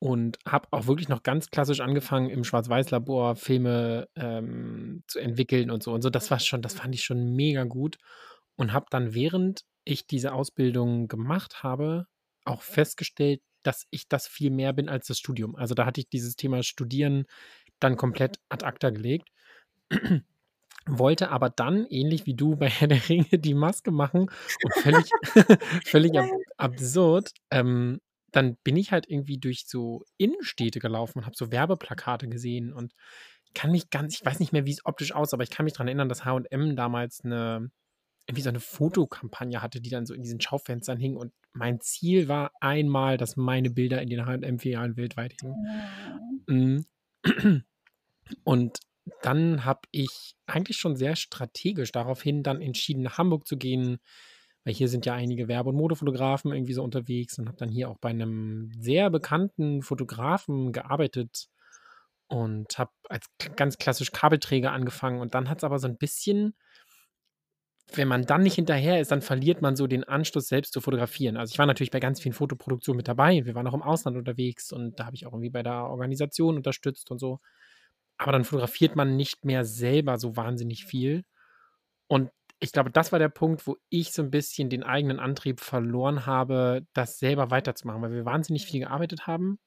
[0.00, 5.82] Und habe auch wirklich noch ganz klassisch angefangen, im Schwarz-Weiß-Labor Filme ähm, zu entwickeln und
[5.82, 5.92] so.
[5.92, 7.98] Und so, das war schon, das fand ich schon mega gut.
[8.56, 12.06] und habe dann, während ich diese Ausbildung gemacht habe,
[12.44, 15.56] auch festgestellt, dass ich das viel mehr bin als das Studium.
[15.56, 17.26] Also da hatte ich dieses Thema Studieren
[17.80, 19.28] dann komplett ad acta gelegt.
[20.86, 24.30] Wollte aber dann, ähnlich wie du bei Herr der Ringe, die Maske machen
[24.62, 25.10] und völlig,
[25.84, 28.00] völlig ab absurd, ähm,
[28.32, 32.94] dann bin ich halt irgendwie durch so Innenstädte gelaufen und habe so Werbeplakate gesehen und
[33.54, 35.72] kann mich ganz, ich weiß nicht mehr, wie es optisch aussah, aber ich kann mich
[35.72, 37.70] daran erinnern, dass H&M damals eine
[38.28, 42.28] irgendwie so eine Fotokampagne hatte, die dann so in diesen Schaufenstern hing und mein Ziel
[42.28, 46.06] war einmal, dass meine Bilder in den H&M-Filialen weltweit hingen.
[46.46, 46.84] Mhm.
[48.44, 48.80] Und
[49.22, 53.98] dann habe ich eigentlich schon sehr strategisch daraufhin dann entschieden, nach Hamburg zu gehen,
[54.64, 57.88] weil hier sind ja einige Werbe- und Modefotografen irgendwie so unterwegs und habe dann hier
[57.88, 61.48] auch bei einem sehr bekannten Fotografen gearbeitet
[62.28, 66.54] und habe als ganz klassisch Kabelträger angefangen und dann hat es aber so ein bisschen
[67.94, 71.36] wenn man dann nicht hinterher ist, dann verliert man so den Anschluss, selbst zu fotografieren.
[71.36, 73.44] Also ich war natürlich bei ganz vielen Fotoproduktionen mit dabei.
[73.44, 76.56] Wir waren auch im Ausland unterwegs und da habe ich auch irgendwie bei der Organisation
[76.56, 77.38] unterstützt und so.
[78.18, 81.24] Aber dann fotografiert man nicht mehr selber so wahnsinnig viel.
[82.08, 85.60] Und ich glaube, das war der Punkt, wo ich so ein bisschen den eigenen Antrieb
[85.60, 89.58] verloren habe, das selber weiterzumachen, weil wir wahnsinnig viel gearbeitet haben.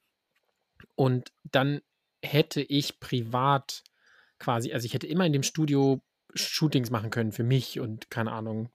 [0.95, 1.81] Und dann
[2.21, 3.83] hätte ich privat
[4.39, 6.01] quasi, also ich hätte immer in dem Studio
[6.33, 8.69] Shootings machen können für mich und keine Ahnung,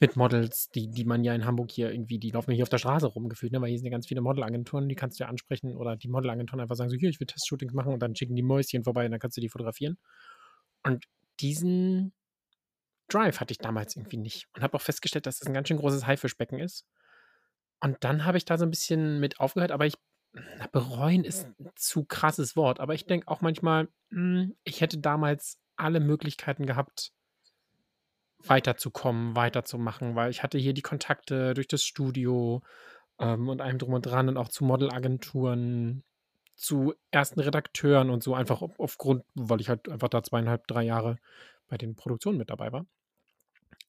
[0.00, 2.68] mit Models, die, die man ja in Hamburg hier irgendwie, die laufen ja hier auf
[2.68, 3.60] der Straße rumgefühlt, ne?
[3.60, 6.60] weil hier sind ja ganz viele Modelagenturen, die kannst du ja ansprechen oder die Modelagenturen
[6.60, 9.12] einfach sagen so, hier, ich will Testshootings machen und dann schicken die Mäuschen vorbei und
[9.12, 9.98] dann kannst du die fotografieren.
[10.82, 11.04] Und
[11.40, 12.12] diesen
[13.12, 15.76] Drive hatte ich damals irgendwie nicht und habe auch festgestellt, dass das ein ganz schön
[15.76, 16.86] großes Haifischbecken ist.
[17.80, 19.96] Und dann habe ich da so ein bisschen mit aufgehört, aber ich
[20.32, 24.80] na, bereuen ist ein zu krasses Wort, aber ich denke auch manchmal, mh, hm, ich
[24.80, 27.12] hätte damals alle Möglichkeiten gehabt,
[28.44, 32.62] weiterzukommen, weiterzumachen, weil ich hatte hier die Kontakte durch das Studio
[33.18, 36.02] ähm, und allem drum und dran und auch zu Modelagenturen,
[36.56, 40.82] zu ersten Redakteuren und so einfach auf, aufgrund, weil ich halt einfach da zweieinhalb, drei
[40.82, 41.18] Jahre
[41.68, 42.86] bei den Produktionen mit dabei war.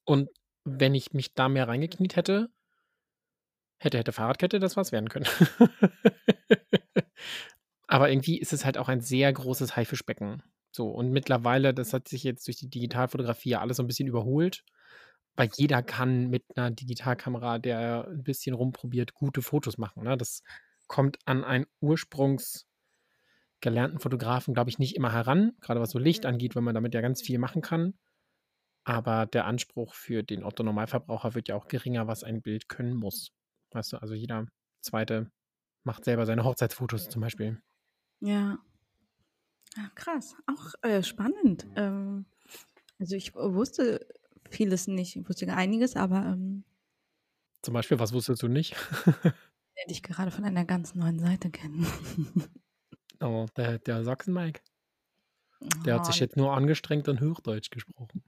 [0.04, 0.28] Und
[0.64, 2.48] wenn ich mich da mehr reingekniet hätte,
[3.78, 5.26] hätte, hätte Fahrradkette, das was werden können.
[7.86, 10.42] Aber irgendwie ist es halt auch ein sehr großes Haifischbecken.
[10.72, 14.08] So, und mittlerweile, das hat sich jetzt durch die Digitalfotografie ja alles so ein bisschen
[14.08, 14.64] überholt,
[15.36, 20.02] weil jeder kann mit einer Digitalkamera, der ein bisschen rumprobiert, gute Fotos machen.
[20.02, 20.16] Ne?
[20.16, 20.42] Das
[20.88, 26.56] kommt an einen ursprungsgelernten Fotografen, glaube ich, nicht immer heran, gerade was so Licht angeht,
[26.56, 27.94] weil man damit ja ganz viel machen kann.
[28.84, 33.30] Aber der Anspruch für den Otto-Normalverbraucher wird ja auch geringer, was ein Bild können muss.
[33.72, 34.46] Weißt du, also jeder
[34.82, 35.30] Zweite
[35.84, 37.60] macht selber seine Hochzeitsfotos zum Beispiel.
[38.20, 38.58] Ja.
[39.76, 41.66] Ja, krass, auch äh, spannend.
[41.76, 42.26] Ähm,
[42.98, 44.06] also ich wusste
[44.50, 46.64] vieles nicht, ich wusste einiges, aber ähm,
[47.62, 48.76] Zum Beispiel, was wusstest du nicht?
[49.76, 51.86] lerne dich gerade von einer ganz neuen Seite kennen.
[53.20, 54.60] Oh, der, der Sachsen-Mike.
[55.84, 58.24] Der hat sich Oh, jetzt nur angestrengt und Hochdeutsch gesprochen.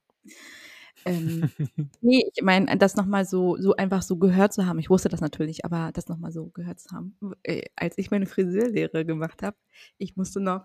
[1.05, 1.51] Ähm,
[2.01, 4.79] nee, ich meine, das nochmal so, so einfach so gehört zu haben.
[4.79, 7.17] Ich wusste das natürlich, aber das nochmal so gehört zu haben.
[7.43, 9.57] Äh, als ich meine Friseurlehre gemacht habe,
[9.99, 10.65] ich musste noch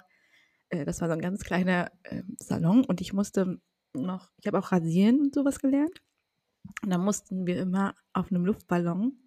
[0.70, 3.60] äh, das war so ein ganz kleiner äh, Salon und ich musste
[3.94, 6.02] noch, ich habe auch Rasieren und sowas gelernt.
[6.84, 9.18] Und da mussten wir immer auf einem Luftballon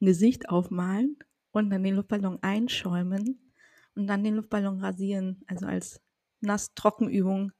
[0.00, 1.18] ein Gesicht aufmalen
[1.52, 3.50] und dann den Luftballon einschäumen
[3.96, 6.00] und dann den Luftballon rasieren, also als
[6.40, 7.52] Nass-Trockenübung.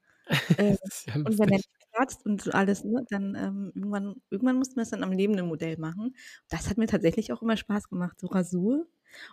[0.57, 1.59] Äh, Das ist ja und wenn er.
[2.09, 5.77] Platzt und alles, ne, dann ähm, irgendwann, irgendwann mussten wir es dann am lebenden Modell
[5.77, 6.15] machen.
[6.49, 8.87] Das hat mir tatsächlich auch immer Spaß gemacht, so Rasur.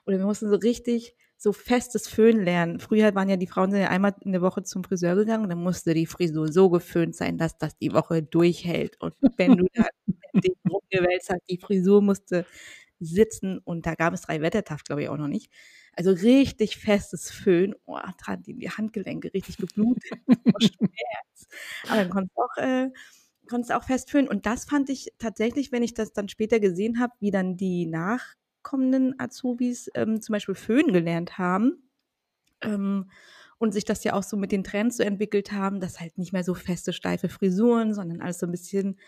[0.07, 2.81] Oder wir mussten so richtig so festes Föhn lernen.
[2.81, 5.51] Früher waren ja die Frauen sind ja einmal in der Woche zum Friseur gegangen und
[5.51, 8.99] dann musste die Frisur so geföhnt sein, dass das die Woche durchhält.
[9.01, 9.87] Und wenn du da
[10.33, 12.47] den rumgewälzt hast, die Frisur musste
[13.01, 15.53] sitzen und da gab es drei Wettertaft, glaube ich, auch noch nicht.
[15.97, 17.75] Also richtig festes Föhn.
[17.87, 20.05] Oh, da hat die, Handgelenke richtig geblutet.
[21.89, 22.91] Aber dann konntest du auch, äh,
[23.49, 24.29] konntest auch fest föhnen.
[24.29, 27.87] Und das fand ich tatsächlich, wenn ich das dann später gesehen habe, wie dann die
[27.87, 31.91] nachkommenden Azubis ähm, zum Beispiel Föhn gelernt haben.
[32.61, 33.11] Ähm,
[33.59, 36.35] und sich das ja auch so mit den Trends so entwickelt haben, dass halt nicht
[36.35, 38.99] mehr so feste, steife Frisuren, sondern alles so ein bisschen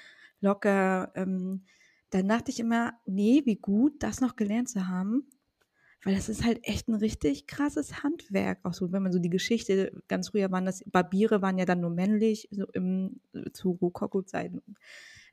[0.40, 1.12] locker.
[1.14, 1.64] Ähm,
[2.11, 5.29] dann dachte ich immer, nee, wie gut, das noch gelernt zu haben.
[6.04, 8.61] Weil das ist halt echt ein richtig krasses Handwerk.
[8.62, 11.80] Auch so, wenn man so die Geschichte, ganz früher waren das, Barbiere waren ja dann
[11.80, 13.20] nur männlich, so im,
[13.52, 14.62] zu Rokoko-Zeiten,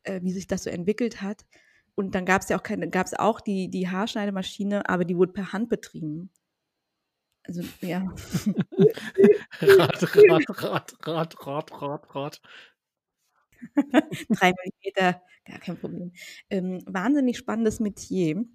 [0.03, 1.45] äh, wie sich das so entwickelt hat.
[1.93, 5.17] Und dann gab es ja auch keine, gab es auch die, die Haarschneidemaschine, aber die
[5.17, 6.31] wurde per Hand betrieben.
[7.43, 7.99] Also, ja.
[9.61, 12.41] Rat, Rat, Rat, Rat, Rat, Rat, Rat.
[14.29, 16.11] 3 Millimeter, gar kein Problem.
[16.49, 18.45] Ähm, wahnsinnig spannendes Metier.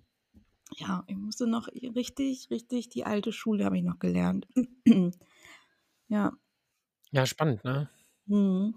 [0.76, 4.46] Ja, ich musste noch richtig, richtig die alte Schule habe ich noch gelernt.
[6.12, 6.32] Ja.
[7.12, 7.88] Ja, spannend, ne?
[8.26, 8.74] Mhm.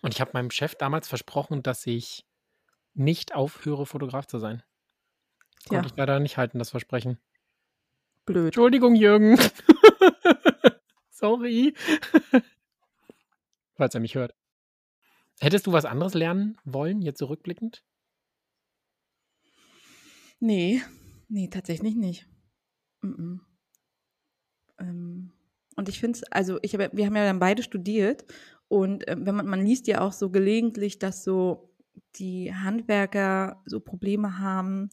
[0.00, 2.24] Und ich habe meinem Chef damals versprochen, dass ich
[2.94, 4.62] nicht aufhöre, Fotograf zu sein.
[5.68, 5.92] Konnte Tja.
[5.92, 7.18] ich leider nicht halten, das Versprechen.
[8.24, 8.46] Blöd.
[8.46, 9.38] Entschuldigung, Jürgen.
[11.10, 11.74] Sorry.
[13.74, 14.34] Falls er mich hört.
[15.40, 17.82] Hättest du was anderes lernen wollen, jetzt zurückblickend?
[20.40, 20.80] Ne,
[21.28, 22.26] ne, tatsächlich nicht.
[23.02, 23.40] Mm-mm.
[24.78, 25.32] Ähm,
[25.76, 28.24] und ich finde es, also ich habe, wir haben ja dann beide studiert
[28.68, 31.70] und äh, wenn man, man liest ja auch so gelegentlich, dass so
[32.16, 34.90] die Handwerker so Probleme haben,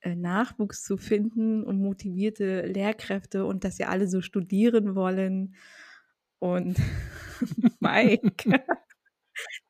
[0.00, 5.54] äh, Nachwuchs zu finden und motivierte Lehrkräfte und dass ja alle so studieren wollen.
[6.38, 6.78] Und
[7.80, 8.62] Mike,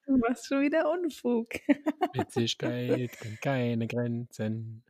[0.06, 1.48] du machst schon wieder Unfug.
[2.14, 4.84] Witzigkeit kennt keine Grenzen.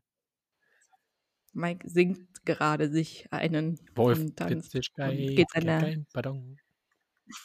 [1.52, 6.58] Mike singt gerade sich einen Wolf, und tanzt und Witzigkeit geht kein Pardon.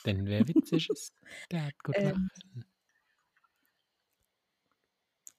[0.06, 1.13] Denn wer witzig ist,
[1.52, 2.65] der hat gut ähm, lachen.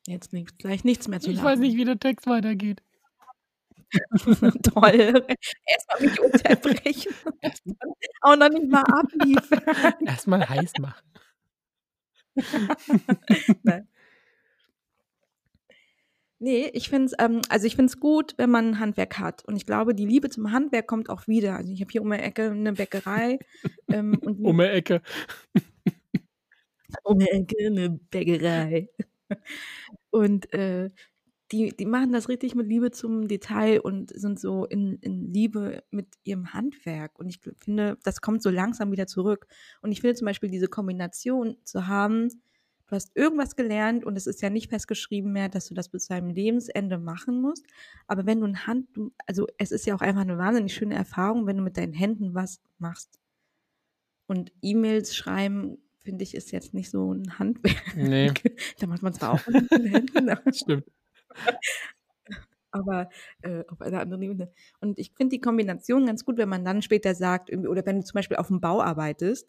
[0.06, 1.46] jetzt nicht, gleich nichts mehr zu Ich lachen.
[1.46, 2.82] weiß nicht, wie der Text weitergeht.
[4.62, 5.26] Toll.
[5.66, 9.94] Erstmal mich unterbrechen und auch noch nicht mal abliefern.
[10.04, 11.04] Erstmal heiß machen.
[13.62, 13.88] Nein.
[16.38, 19.44] Nee, ich finde es, ähm, also ich finde es gut, wenn man ein Handwerk hat.
[19.46, 21.56] Und ich glaube, die Liebe zum Handwerk kommt auch wieder.
[21.56, 23.38] Also ich habe hier um die Ecke eine Bäckerei.
[23.88, 25.00] ähm, und Um die Ecke.
[27.04, 28.90] um die Ecke eine Bäckerei.
[30.10, 30.90] Und äh,
[31.52, 35.84] die, die machen das richtig mit Liebe zum Detail und sind so in, in Liebe
[35.90, 37.18] mit ihrem Handwerk.
[37.18, 39.46] Und ich finde, das kommt so langsam wieder zurück.
[39.80, 42.28] Und ich finde zum Beispiel diese Kombination zu haben,
[42.88, 46.04] du hast irgendwas gelernt und es ist ja nicht festgeschrieben mehr, dass du das bis
[46.04, 47.66] zu deinem Lebensende machen musst.
[48.06, 50.94] Aber wenn du ein Hand, du- also es ist ja auch einfach eine wahnsinnig schöne
[50.94, 53.18] Erfahrung, wenn du mit deinen Händen was machst.
[54.28, 57.96] Und E-Mails schreiben, finde ich, ist jetzt nicht so ein Handwerk.
[57.96, 58.32] Nee,
[58.78, 60.84] Da macht man zwar auch mit den Händen, aber stimmt.
[62.70, 63.08] aber
[63.42, 64.52] äh, auf einer anderen Ebene.
[64.80, 68.04] Und ich finde die Kombination ganz gut, wenn man dann später sagt, oder wenn du
[68.04, 69.48] zum Beispiel auf dem Bau arbeitest,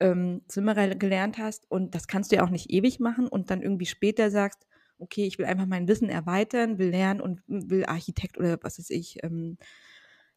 [0.00, 3.62] ähm, Zimmerer gelernt hast und das kannst du ja auch nicht ewig machen und dann
[3.62, 4.66] irgendwie später sagst,
[4.98, 8.90] okay, ich will einfach mein Wissen erweitern, will lernen und will Architekt oder was weiß
[8.90, 9.56] ich ähm,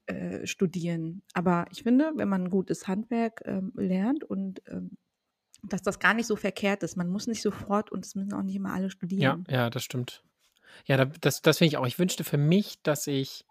[0.08, 1.24] äh, studieren.
[1.34, 4.98] Aber ich finde, wenn man ein gutes Handwerk ähm, lernt und ähm,
[5.64, 6.98] dass das gar nicht so verkehrt ist.
[6.98, 9.48] Man muss nicht sofort und es müssen auch nicht immer alle Ja, studieren.
[9.48, 10.24] ja, das stimmt.
[10.86, 11.88] Ja, da, das, das finde ich auch.
[11.88, 13.46] Ich wünschte für mich, dass ich,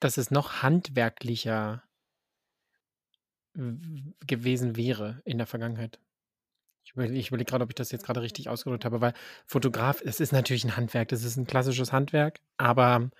[0.00, 1.82] dass es noch handwerklicher
[4.26, 5.98] gewesen wäre in der Vergangenheit.
[6.84, 9.12] Ich überlege überleg gerade, ob ich das jetzt gerade richtig ausgedrückt habe, weil
[9.46, 13.10] Fotograf, es ist natürlich ein Handwerk, das ist ein klassisches Handwerk, aber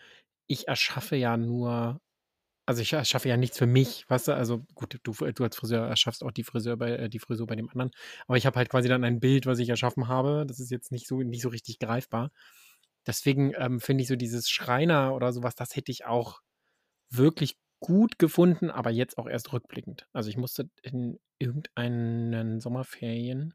[0.46, 2.00] ich erschaffe ja nur,
[2.66, 5.86] also ich erschaffe ja nichts für mich, weißt du, also gut, du, du als Friseur
[5.86, 7.90] erschaffst auch die Friseur bei, äh, die Frisur bei dem anderen,
[8.26, 10.92] aber ich habe halt quasi dann ein Bild, was ich erschaffen habe, das ist jetzt
[10.92, 12.30] nicht so, nicht so richtig greifbar.
[13.06, 16.40] Deswegen ähm, finde ich so dieses Schreiner oder sowas, das hätte ich auch
[17.10, 20.08] wirklich gut gefunden, aber jetzt auch erst rückblickend.
[20.12, 23.54] Also ich musste in irgendeinen Sommerferien,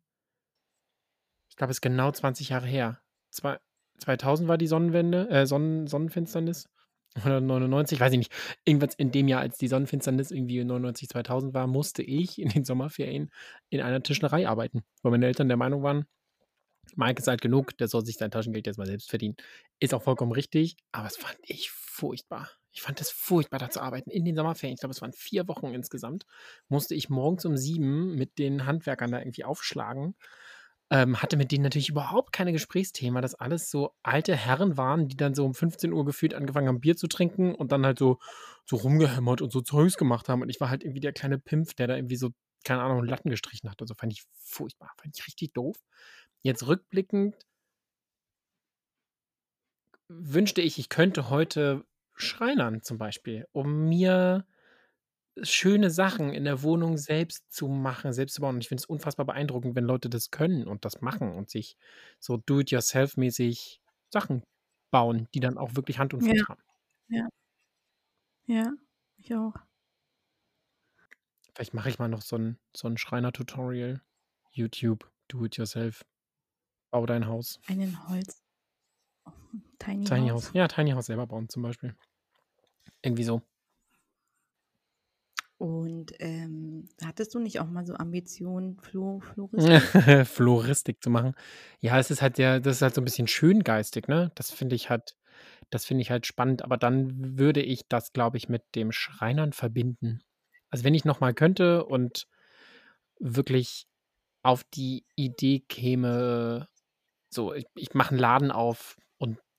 [1.50, 3.02] ich glaube, es ist genau 20 Jahre her.
[3.30, 3.60] Zwei,
[4.00, 6.68] 2000 war die Sonnenwende, äh, Sonnen, Sonnenfinsternis.
[7.26, 8.34] Oder 99, weiß ich nicht.
[8.66, 12.66] Irgendwas in dem Jahr, als die Sonnenfinsternis irgendwie 99, 2000 war, musste ich in den
[12.66, 13.30] Sommerferien
[13.70, 16.06] in einer Tischlerei arbeiten, weil meine Eltern der Meinung waren,
[16.96, 19.36] Mike ist alt genug, der soll sich sein Taschengeld jetzt mal selbst verdienen.
[19.80, 22.50] Ist auch vollkommen richtig, aber es fand ich furchtbar.
[22.74, 24.10] Ich fand es furchtbar, da zu arbeiten.
[24.10, 26.26] In den Sommerferien, ich glaube, es waren vier Wochen insgesamt,
[26.68, 30.16] musste ich morgens um sieben mit den Handwerkern da irgendwie aufschlagen.
[30.90, 35.16] Ähm, hatte mit denen natürlich überhaupt keine Gesprächsthema, dass alles so alte Herren waren, die
[35.16, 38.20] dann so um 15 Uhr gefühlt angefangen haben, Bier zu trinken und dann halt so,
[38.66, 40.42] so rumgehämmert und so Zeugs gemacht haben.
[40.42, 42.32] Und ich war halt irgendwie der kleine Pimpf, der da irgendwie so,
[42.64, 43.82] keine Ahnung, Latten gestrichen hat.
[43.82, 45.78] Also fand ich furchtbar, fand ich richtig doof.
[46.42, 47.36] Jetzt rückblickend
[50.10, 54.46] wünschte ich, ich könnte heute Schreinern zum Beispiel, um mir
[55.42, 58.56] schöne Sachen in der Wohnung selbst zu machen, selbst zu bauen.
[58.56, 61.78] Und ich finde es unfassbar beeindruckend, wenn Leute das können und das machen und sich
[62.20, 64.44] so do-it-yourself-mäßig Sachen
[64.92, 66.62] bauen, die dann auch wirklich Hand und Fuß Ja, haben.
[67.10, 67.30] ja,
[68.48, 68.72] ja,
[69.18, 69.54] ich auch.
[71.56, 74.02] Vielleicht mache ich mal noch so ein, so ein Schreiner-Tutorial.
[74.52, 76.06] YouTube, do-it-yourself.
[76.92, 77.62] Bau dein Haus.
[77.68, 78.43] Einen Holz.
[79.84, 80.48] Tiny, Tiny House.
[80.48, 80.54] House.
[80.54, 81.96] Ja, Tiny House selber bauen zum Beispiel.
[83.02, 83.42] Irgendwie so.
[85.58, 90.28] Und ähm, hattest du nicht auch mal so Ambitionen, Flo, Floristik?
[90.28, 91.36] Floristik zu machen.
[91.80, 94.32] Ja, es ist halt sehr, das ist halt so ein bisschen schöngeistig, ne?
[94.36, 95.16] Das finde ich halt,
[95.70, 96.64] das finde ich halt spannend.
[96.64, 100.22] Aber dann würde ich das, glaube ich, mit dem Schreinern verbinden.
[100.70, 102.28] Also wenn ich noch mal könnte und
[103.20, 103.86] wirklich
[104.42, 106.68] auf die Idee käme,
[107.30, 108.98] so, ich, ich mache einen Laden auf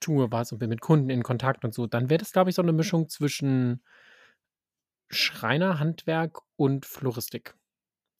[0.04, 2.56] tue was und bin mit Kunden in Kontakt und so, dann wäre das, glaube ich,
[2.56, 3.82] so eine Mischung zwischen
[5.10, 7.54] Schreinerhandwerk und Floristik.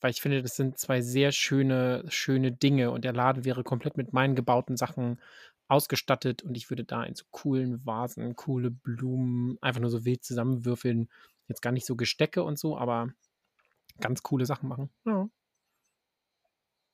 [0.01, 3.97] Weil ich finde, das sind zwei sehr schöne, schöne Dinge und der Laden wäre komplett
[3.97, 5.21] mit meinen gebauten Sachen
[5.69, 10.25] ausgestattet und ich würde da in so coolen Vasen, coole Blumen, einfach nur so wild
[10.25, 11.09] zusammenwürfeln.
[11.49, 13.09] Jetzt gar nicht so Gestecke und so, aber
[14.01, 14.91] ganz coole Sachen machen.
[15.05, 15.29] Ja.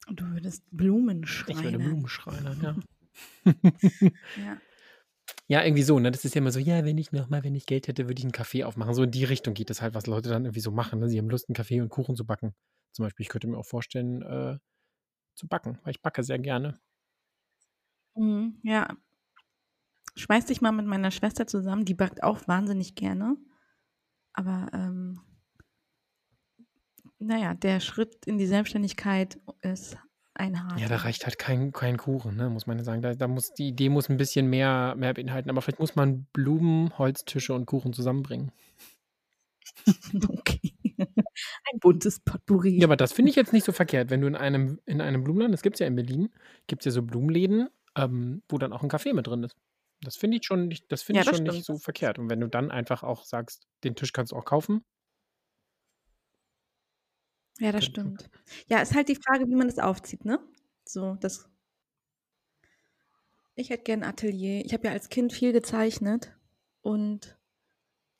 [0.09, 1.79] Du würdest Blumen Ich würde.
[1.79, 2.77] Blumen schreinern, ja.
[4.37, 4.61] Ja.
[5.49, 6.11] Ja, irgendwie so, ne?
[6.11, 8.25] Das ist ja immer so, ja, wenn ich nochmal, wenn ich Geld hätte, würde ich
[8.25, 8.95] einen Kaffee aufmachen.
[8.95, 11.01] So in die Richtung geht es halt, was Leute dann irgendwie so machen.
[11.01, 11.09] Ne?
[11.09, 12.55] Sie haben Lust, einen Kaffee und Kuchen zu backen.
[12.93, 14.59] Zum Beispiel, ich könnte mir auch vorstellen, äh,
[15.35, 16.81] zu backen, weil ich backe sehr gerne.
[18.17, 18.89] Mhm, ja.
[20.17, 23.37] Schmeiß dich mal mit meiner Schwester zusammen, die backt auch wahnsinnig gerne.
[24.33, 25.21] Aber ähm,
[27.19, 29.99] naja, der Schritt in die Selbstständigkeit ist
[30.41, 32.49] ein Ja, da reicht halt kein, kein Kuchen, ne?
[32.51, 33.03] muss man ja sagen.
[33.03, 35.51] Da, da muss, die Idee muss ein bisschen mehr, mehr beinhalten.
[35.51, 38.53] Aber vielleicht muss man Blumen, Holztische und Kuchen zusammenbringen.
[40.29, 40.75] Okay.
[40.99, 42.79] Ein buntes Potpourri.
[42.79, 44.11] Ja, aber das finde ich jetzt nicht so verkehrt.
[44.11, 46.29] Wenn du in einem, in einem Blumenladen, das gibt es ja in Berlin,
[46.67, 49.57] gibt es ja so Blumenläden, ähm, wo dann auch ein Kaffee mit drin ist.
[50.03, 52.19] Das finde ich schon nicht, das finde Ja, ich das schon nicht so verkehrt.
[52.19, 54.85] Und wenn du dann einfach auch sagst, den Tisch kannst du auch kaufen,
[57.61, 58.29] Ja, das stimmt.
[58.69, 60.41] Ja, ist halt die Frage, wie man das aufzieht, ne?
[60.85, 61.49] So, das.
[63.55, 64.65] Ich hätte gern ein Atelier.
[64.65, 66.33] Ich habe ja als Kind viel gezeichnet
[66.83, 67.37] und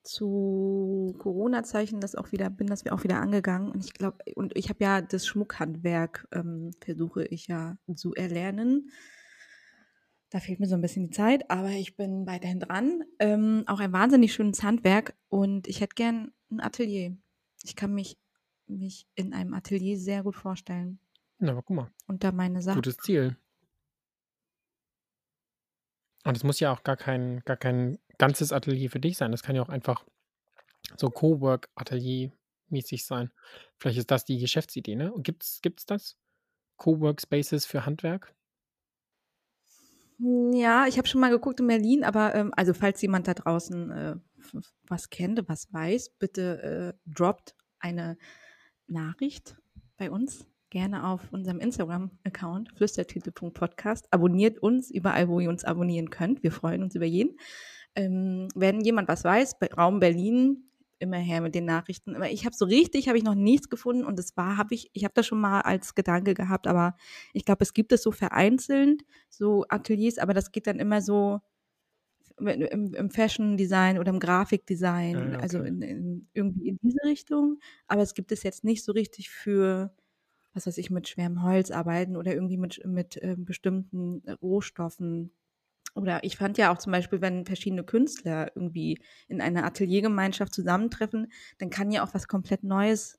[0.05, 3.71] zu Corona-Zeichen das auch wieder, bin das auch wieder angegangen.
[3.73, 8.91] Und ich glaube, und ich habe ja das Schmuckhandwerk, ähm, versuche ich ja zu erlernen.
[10.31, 13.03] Da fehlt mir so ein bisschen die Zeit, aber ich bin weiterhin dran.
[13.19, 17.17] Ähm, auch ein wahnsinnig schönes Handwerk und ich hätte gern ein Atelier.
[17.65, 18.17] Ich kann mich,
[18.71, 20.99] mich in einem Atelier sehr gut vorstellen
[21.39, 22.77] Na, aber guck mal, und da meine Sachen.
[22.77, 23.37] gutes Ziel.
[26.25, 29.31] Und es muss ja auch gar kein, gar kein ganzes Atelier für dich sein.
[29.31, 30.05] Das kann ja auch einfach
[30.97, 33.33] so Cowork-Atelier-mäßig sein.
[33.79, 35.13] Vielleicht ist das die Geschäftsidee, ne?
[35.23, 36.17] Gibt es das?
[36.77, 38.35] Cowork-Spaces für Handwerk?
[40.19, 43.91] Ja, ich habe schon mal geguckt in Berlin, aber ähm, also falls jemand da draußen
[43.91, 44.17] äh,
[44.87, 48.19] was kennt, was weiß, bitte äh, droppt eine
[48.91, 49.57] Nachricht
[49.97, 50.47] bei uns.
[50.71, 54.07] Gerne auf unserem Instagram-Account flüstertitel.podcast.
[54.13, 56.43] Abonniert uns überall, wo ihr uns abonnieren könnt.
[56.43, 57.37] Wir freuen uns über jeden.
[57.97, 62.15] Ähm, wenn jemand was weiß, bei Raum Berlin, immer her mit den Nachrichten.
[62.15, 64.91] Aber ich habe so richtig, habe ich noch nichts gefunden und das war, habe ich,
[64.93, 66.95] ich habe das schon mal als Gedanke gehabt, aber
[67.33, 71.41] ich glaube, es gibt es so vereinzelt, so Ateliers, aber das geht dann immer so
[72.49, 75.63] im, im Fashion Design oder im Grafikdesign, Ja, also okay.
[75.63, 77.59] in, in, irgendwie in diese Richtung.
[77.87, 79.95] Aber es gibt es jetzt nicht so richtig für,
[80.55, 85.33] was weiß ich, mit schwerem Holz arbeiten oder irgendwie mit, mit äh, bestimmten Rohstoffen.
[85.95, 88.99] Oder ich fand ja auch zum Beispiel, wenn verschiedene Künstler irgendwie
[89.29, 93.19] in einer Ateliergemeinschaft zusammentreffen, dann kann ja auch was komplett Neues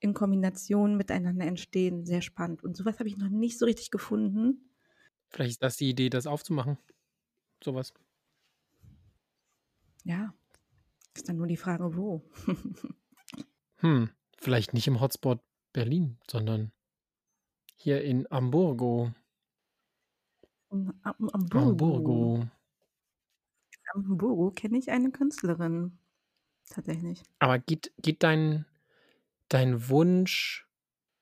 [0.00, 2.06] in Kombination miteinander entstehen.
[2.06, 2.62] Sehr spannend.
[2.64, 4.70] Und sowas habe ich noch nicht so richtig gefunden.
[5.28, 6.78] Vielleicht ist das die Idee, das aufzumachen.
[7.64, 7.92] Sowas.
[10.06, 10.32] Ja,
[11.16, 12.22] ist dann nur die Frage, wo.
[13.78, 15.40] Hm, vielleicht nicht im Hotspot
[15.72, 16.72] Berlin, sondern
[17.76, 19.12] hier in Hamburgo.
[20.70, 21.80] Am, am, am Burgo.
[21.90, 22.46] Hamburgo.
[23.94, 25.98] Am Burgo kenne ich eine Künstlerin.
[26.70, 27.22] Tatsächlich.
[27.38, 28.66] Aber geht, geht dein,
[29.48, 30.68] dein Wunsch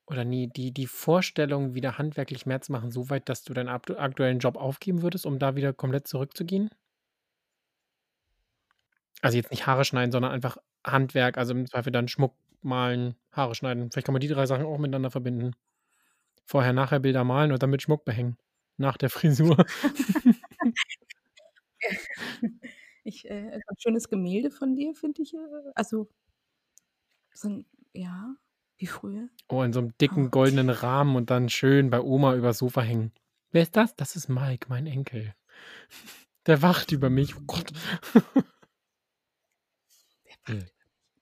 [0.07, 3.71] oder nie, die, die Vorstellung, wieder handwerklich mehr zu machen, so weit, dass du deinen
[3.71, 6.71] aktu- aktuellen Job aufgeben würdest, um da wieder komplett zurückzugehen?
[9.25, 13.55] Also jetzt nicht Haare schneiden, sondern einfach Handwerk, also im Zweifel dann Schmuck malen, Haare
[13.55, 13.91] schneiden.
[13.91, 15.53] Vielleicht kann man die drei Sachen auch miteinander verbinden.
[16.47, 18.37] Vorher, nachher Bilder malen und dann mit Schmuck behängen.
[18.77, 19.57] Nach der Frisur.
[23.07, 25.35] Ich, äh, ein schönes Gemälde von dir, finde ich.
[25.35, 25.39] Äh,
[25.75, 26.09] also,
[27.35, 28.35] so ein, ja,
[28.79, 29.29] wie früher.
[29.49, 33.13] Oh, in so einem dicken goldenen Rahmen und dann schön bei Oma übers Sofa hängen.
[33.53, 33.95] Wer ist das?
[33.97, 35.35] Das ist Mike, mein Enkel.
[36.47, 37.37] Der wacht über mich.
[37.37, 37.73] Oh Gott.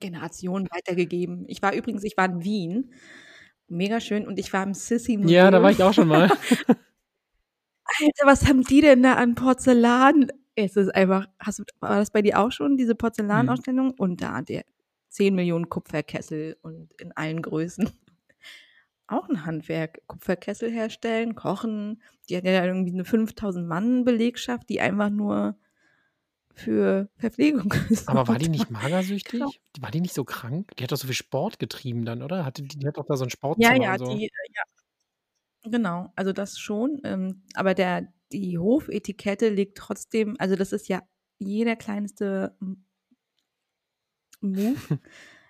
[0.01, 1.45] Generation weitergegeben.
[1.49, 2.93] Ich war übrigens, ich war in Wien.
[3.69, 4.27] Mega schön.
[4.27, 5.33] Und ich war im Sissy Museum.
[5.33, 6.31] Ja, da war ich auch schon mal.
[8.01, 10.29] Alter, was haben die denn da an Porzellan?
[10.55, 12.99] Es ist einfach, hast du, war das bei dir auch schon, diese Mhm.
[12.99, 13.93] Porzellanausstellung?
[13.93, 14.65] Und da, der,
[15.09, 17.89] 10 Millionen Kupferkessel und in allen Größen.
[19.07, 20.01] Auch ein Handwerk.
[20.07, 22.03] Kupferkessel herstellen, kochen.
[22.29, 25.57] Die hat ja irgendwie eine 5000 Mann Belegschaft, die einfach nur
[26.55, 28.09] für Verpflegung ist.
[28.09, 29.43] Aber war die nicht magersüchtig?
[29.81, 30.71] War die nicht so krank?
[30.77, 32.45] Die hat doch so viel Sport getrieben dann, oder?
[32.45, 34.15] Hatte die, die hat doch da so ein Sportzimmer Ja, ja, so.
[34.15, 34.63] die, äh, ja.
[35.71, 37.01] Genau, also das schon.
[37.05, 41.03] Ähm, aber der, die Hofetikette liegt trotzdem, also das ist ja
[41.39, 42.57] jeder kleinste
[44.41, 44.77] Move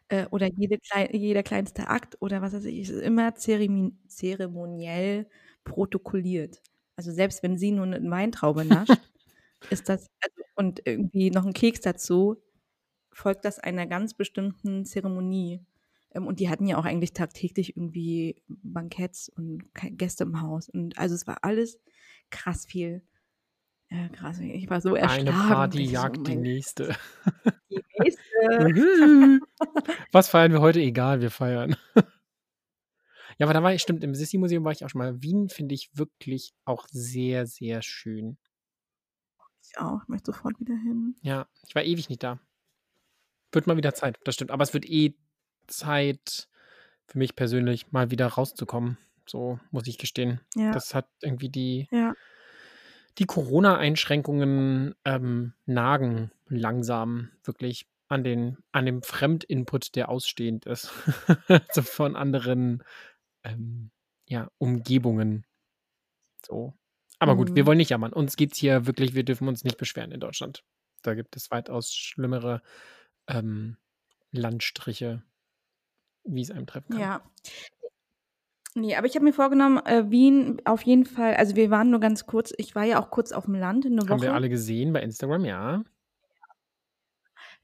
[0.09, 0.79] äh, oder jede
[1.13, 5.29] jeder kleinste Akt oder was weiß ich, ist immer zeremi zeremoniell
[5.65, 6.63] protokolliert.
[6.97, 8.91] Also selbst wenn sie nur eine Weintraube nascht,
[9.71, 12.37] ist das, also, und irgendwie noch ein Keks dazu,
[13.13, 15.65] folgt das einer ganz bestimmten Zeremonie.
[16.15, 20.69] Ähm, und die hatten ja auch eigentlich tagtäglich irgendwie Banketts und Gäste im Haus.
[20.69, 21.79] Und also es war alles
[22.31, 23.03] krass viel.
[23.91, 24.39] Ja, krass.
[24.41, 25.29] Ich war so erschlagen.
[25.29, 26.97] Eine Party Ich so, jagt die nächste.
[27.71, 29.41] die nächste.
[30.13, 30.81] Was feiern wir heute?
[30.81, 31.77] Egal, wir feiern.
[33.39, 35.23] Ja, aber da war ich, stimmt, im Sissi-Museum war ich auch schon mal.
[35.23, 38.39] Wien finde ich wirklich auch sehr, sehr schön.
[39.73, 40.03] Ich auch.
[40.03, 41.17] Ich möchte sofort wieder hin.
[41.23, 42.39] Ja, ich war ewig nicht da.
[43.53, 44.51] Wird mal wieder Zeit, das stimmt.
[44.51, 45.15] Aber es wird eh
[45.67, 46.49] Zeit
[47.07, 48.99] für mich persönlich, mal wieder rauszukommen.
[49.27, 50.41] So muss ich gestehen.
[50.55, 50.73] Ja.
[50.73, 52.15] Das hat irgendwie die, Ja.
[53.19, 60.91] die Corona-Einschränkungen ähm, nagen langsam wirklich an, den, an dem Fremdinput, der ausstehend ist.
[61.73, 62.83] so von anderen
[63.45, 63.91] ähm,
[64.27, 65.47] ja, Umgebungen.
[66.45, 66.75] So.
[67.23, 67.67] Aber gut, wir Mhm.
[67.67, 68.13] wollen nicht jammern.
[68.13, 70.65] Uns geht's hier wirklich, wir dürfen uns nicht beschweren in Deutschland.
[71.03, 72.63] Da gibt es weitaus schlimmere
[73.29, 73.77] ähm,
[74.33, 75.23] Landstriche,
[76.25, 77.01] wie es einem treffen kann.
[77.01, 77.23] Ja.
[78.75, 82.01] Nee, aber ich habe mir vorgenommen, äh, Wien auf jeden Fall, also wir waren nur
[82.01, 84.23] ganz kurz, ich war ja auch kurz auf dem Land eine Haben Woche.
[84.23, 85.85] wir alle gesehen bei Instagram, ja.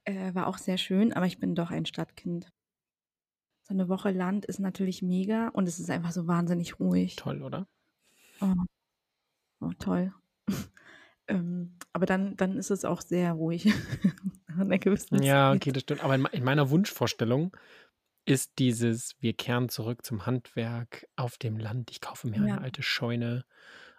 [0.05, 2.49] Äh, war auch sehr schön, aber ich bin doch ein Stadtkind.
[3.63, 7.17] So eine Woche Land ist natürlich mega und es ist einfach so wahnsinnig ruhig.
[7.17, 7.67] Toll, oder?
[8.41, 8.53] Oh,
[9.61, 10.13] oh toll.
[11.29, 13.67] ähm, aber dann, dann ist es auch sehr ruhig.
[14.47, 15.63] An einer gewissen Ja, Zeit.
[15.63, 16.03] okay, das stimmt.
[16.03, 17.57] Aber in, in meiner Wunschvorstellung
[18.25, 21.91] ist dieses, wir kehren zurück zum Handwerk auf dem Land.
[21.91, 22.43] Ich kaufe mir Ja.
[22.43, 23.45] eine alte Scheune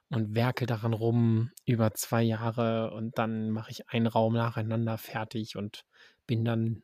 [0.10, 5.56] und werkel daran rum über zwei Jahre und dann mache ich einen Raum nacheinander fertig
[5.56, 5.86] und
[6.28, 6.84] bin dann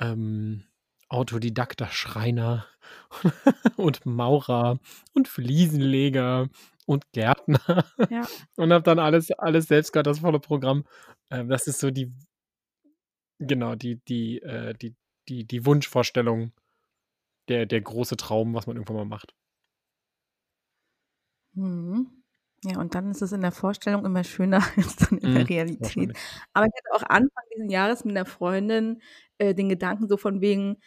[0.00, 0.64] ähm,
[1.08, 2.66] autodidakter Schreiner
[3.76, 4.78] und Maurer
[5.14, 6.48] und Fliesenleger
[6.88, 8.28] und Gärtner Ja.
[8.56, 10.84] und habe dann alles, alles selbst gehabt, das volle Programm.
[11.30, 12.12] Ähm, das ist so die,
[13.38, 14.94] genau, die, die, äh, die,
[15.28, 16.52] die, die Wunschvorstellung,
[17.48, 19.34] der, der große Traum, was man irgendwann mal macht.
[21.54, 22.22] Mhm.
[22.64, 25.48] Ja, und dann ist es in der Vorstellung immer schöner als dann in Mhm, der
[25.48, 26.12] Realität.
[26.12, 26.18] wahrscheinlich.
[26.52, 29.00] Aber ich hatte auch Anfang dieses Jahres mit einer Freundin
[29.38, 30.78] äh, den Gedanken so von wegen,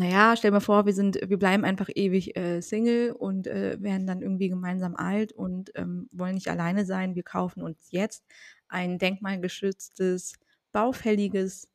[0.00, 4.06] naja, stell mal vor, wir sind, wir bleiben einfach ewig äh, Single und äh, werden
[4.06, 7.14] dann irgendwie gemeinsam alt und ähm, wollen nicht alleine sein.
[7.14, 8.24] Wir kaufen uns jetzt
[8.68, 10.38] ein denkmalgeschütztes,
[10.72, 11.68] baufälliges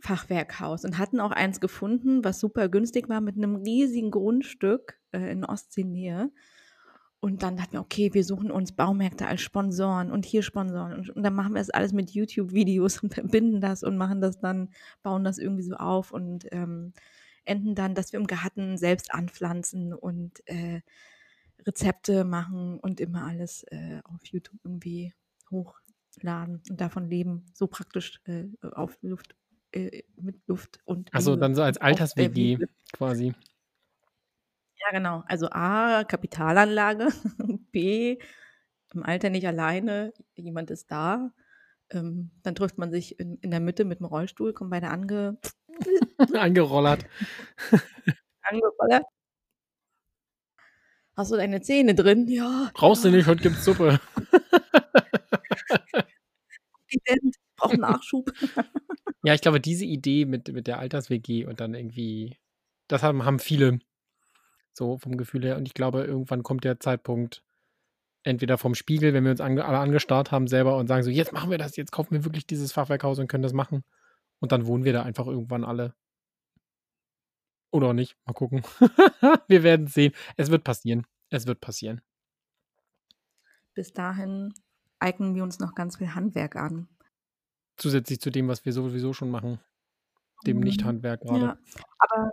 [0.00, 5.30] Fachwerkhaus und hatten auch eins gefunden, was super günstig war, mit einem riesigen Grundstück äh,
[5.30, 6.30] in Ostseenähe.
[7.20, 10.94] Und dann dachten wir, okay, wir suchen uns Baumärkte als Sponsoren und hier Sponsoren.
[10.94, 14.38] Und, und dann machen wir das alles mit YouTube-Videos und verbinden das und machen das
[14.38, 14.70] dann,
[15.02, 16.94] bauen das irgendwie so auf und ähm,
[17.46, 20.80] enden dann, dass wir im Garten selbst anpflanzen und äh,
[21.66, 25.14] Rezepte machen und immer alles äh, auf YouTube irgendwie
[25.50, 27.46] hochladen und davon leben.
[27.54, 29.34] So praktisch äh, auf Luft,
[29.72, 32.58] äh, mit Luft und Also dann so als Alters-WG
[32.92, 33.34] quasi.
[34.78, 35.24] Ja, genau.
[35.26, 37.08] Also A, Kapitalanlage,
[37.72, 38.18] B,
[38.94, 41.32] im Alter nicht alleine, jemand ist da.
[41.90, 45.38] Ähm, dann trifft man sich in, in der Mitte mit dem Rollstuhl, kommen beide ange,
[46.34, 47.06] Angerollert.
[48.42, 49.04] angerollert.
[51.16, 52.28] Hast du deine Zähne drin?
[52.28, 52.70] Ja.
[52.74, 54.00] Brauchst du nicht, heute gibt's Suppe.
[57.56, 58.30] Braucht Nachschub.
[59.22, 62.38] Ja, ich glaube, diese Idee mit, mit der Alters-WG und dann irgendwie,
[62.86, 63.80] das haben, haben viele
[64.72, 65.56] so vom Gefühl her.
[65.56, 67.42] Und ich glaube, irgendwann kommt der Zeitpunkt,
[68.22, 71.32] entweder vom Spiegel, wenn wir uns ange, alle angestarrt haben selber und sagen so, jetzt
[71.32, 73.82] machen wir das, jetzt kaufen wir wirklich dieses Fachwerkhaus und können das machen.
[74.40, 75.94] Und dann wohnen wir da einfach irgendwann alle.
[77.72, 78.16] Oder auch nicht.
[78.26, 78.62] Mal gucken.
[79.48, 80.12] wir werden sehen.
[80.36, 81.06] Es wird passieren.
[81.30, 82.00] Es wird passieren.
[83.74, 84.54] Bis dahin
[84.98, 86.88] eignen wir uns noch ganz viel Handwerk an.
[87.76, 89.60] Zusätzlich zu dem, was wir sowieso schon machen.
[90.46, 90.64] Dem Mhm.
[90.64, 91.40] Nicht-Handwerk gerade.
[91.40, 91.58] Ja,
[91.98, 92.30] aber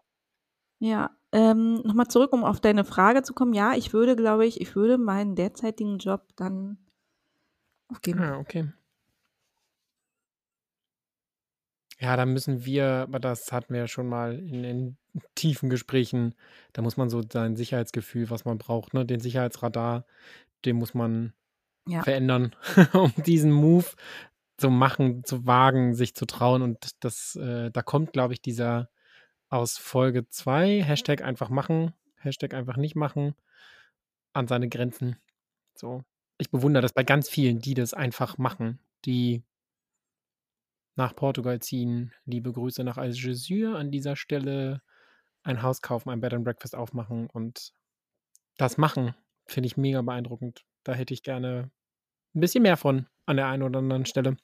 [0.80, 3.54] ja, ähm, nochmal zurück, um auf deine Frage zu kommen.
[3.54, 6.78] Ja, ich würde, glaube ich, ich würde meinen derzeitigen Job dann
[7.88, 8.20] aufgeben.
[8.20, 8.72] Ah, okay.
[12.04, 14.98] Ja, da müssen wir aber das hatten wir ja schon mal in in
[15.36, 16.36] tiefen Gesprächen,
[16.74, 20.06] da muss man so sein Sicherheitsgefühl, was man braucht, ne, den Sicherheitsradar,
[20.66, 21.34] den muss man
[21.88, 22.04] Ja.
[22.04, 22.56] verändern,
[22.94, 23.88] um diesen Move
[24.58, 28.90] zu machen, zu wagen, sich zu trauen und das äh, da kommt, glaube ich, dieser
[29.50, 33.36] aus Folge 2, Hashtag einfach machen, Hashtag einfach nicht machen,
[34.34, 35.18] an seine Grenzen.
[35.76, 36.04] So.
[36.40, 39.44] Ich bewundere das bei ganz vielen, die das einfach machen, die
[40.96, 42.14] nach Portugal ziehen.
[42.26, 44.82] Liebe Grüße nach Algesur an dieser Stelle.
[45.44, 47.74] Ein Haus kaufen, ein Bed and Breakfast aufmachen und
[48.58, 49.14] das machen,
[49.46, 50.64] finde ich mega beeindruckend.
[50.84, 51.72] Da hätte ich gerne
[52.36, 54.38] ein bisschen mehr von an der einen oder anderen Stelle.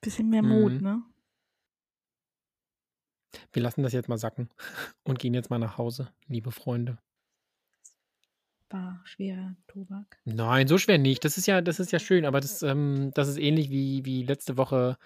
[0.00, 0.80] Bisschen mehr Mut, Mhm.
[0.82, 1.02] ne?
[3.52, 4.50] Wir lassen das jetzt mal sacken
[5.04, 6.98] und gehen jetzt mal nach Hause, liebe Freunde.
[8.74, 10.18] War schwerer Tobak.
[10.24, 11.24] Nein, so schwer nicht.
[11.24, 14.24] Das ist ja, das ist ja schön, aber das, ähm, das ist ähnlich wie, wie
[14.24, 14.98] letzte Woche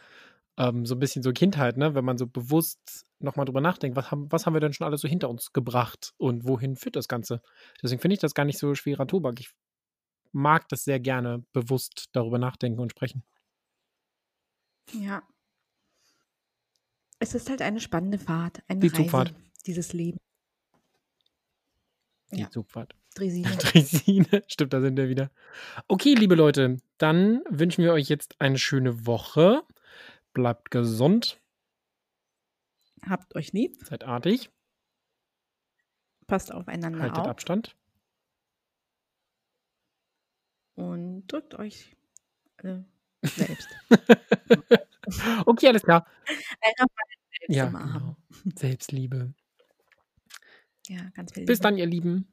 [0.56, 1.94] ähm, so ein bisschen so Kindheit, ne?
[1.94, 5.02] Wenn man so bewusst nochmal drüber nachdenkt, was haben, was haben wir denn schon alles
[5.02, 7.42] so hinter uns gebracht und wohin führt das Ganze?
[7.82, 9.38] Deswegen finde ich das gar nicht so schwerer Tobak.
[9.38, 9.50] Ich
[10.32, 13.22] mag das sehr gerne, bewusst darüber nachdenken und sprechen.
[14.94, 15.22] Ja.
[17.18, 19.34] Es ist halt eine spannende Fahrt, eine Die Reise, Zugfahrt.
[19.66, 20.16] dieses Leben.
[22.32, 22.50] Die Ja.
[22.50, 22.94] Zugfahrt.
[23.18, 23.48] Dresine.
[23.58, 24.44] Draisine.
[24.46, 25.30] Stimmt, da sind wir wieder.
[25.88, 29.62] Okay, liebe Leute, dann wünschen wir euch jetzt eine schöne Woche.
[30.34, 31.40] Bleibt gesund,
[33.08, 34.50] Habt euch lieb, seid artig,
[36.26, 37.76] passt aufeinander haltet auf Abstand.
[40.74, 41.96] und drückt euch
[42.58, 42.84] alle
[43.22, 43.68] selbst.
[45.46, 46.06] okay, alles klar.
[46.26, 46.86] Selbst
[47.48, 48.16] Ja, genau.
[48.56, 49.32] Selbstliebe.
[50.88, 51.62] Ja, ganz viel Bis Liebe.
[51.62, 52.28] dann, ihr Lieben.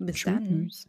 [0.00, 0.68] Bis dann.
[0.68, 0.88] Tschüss.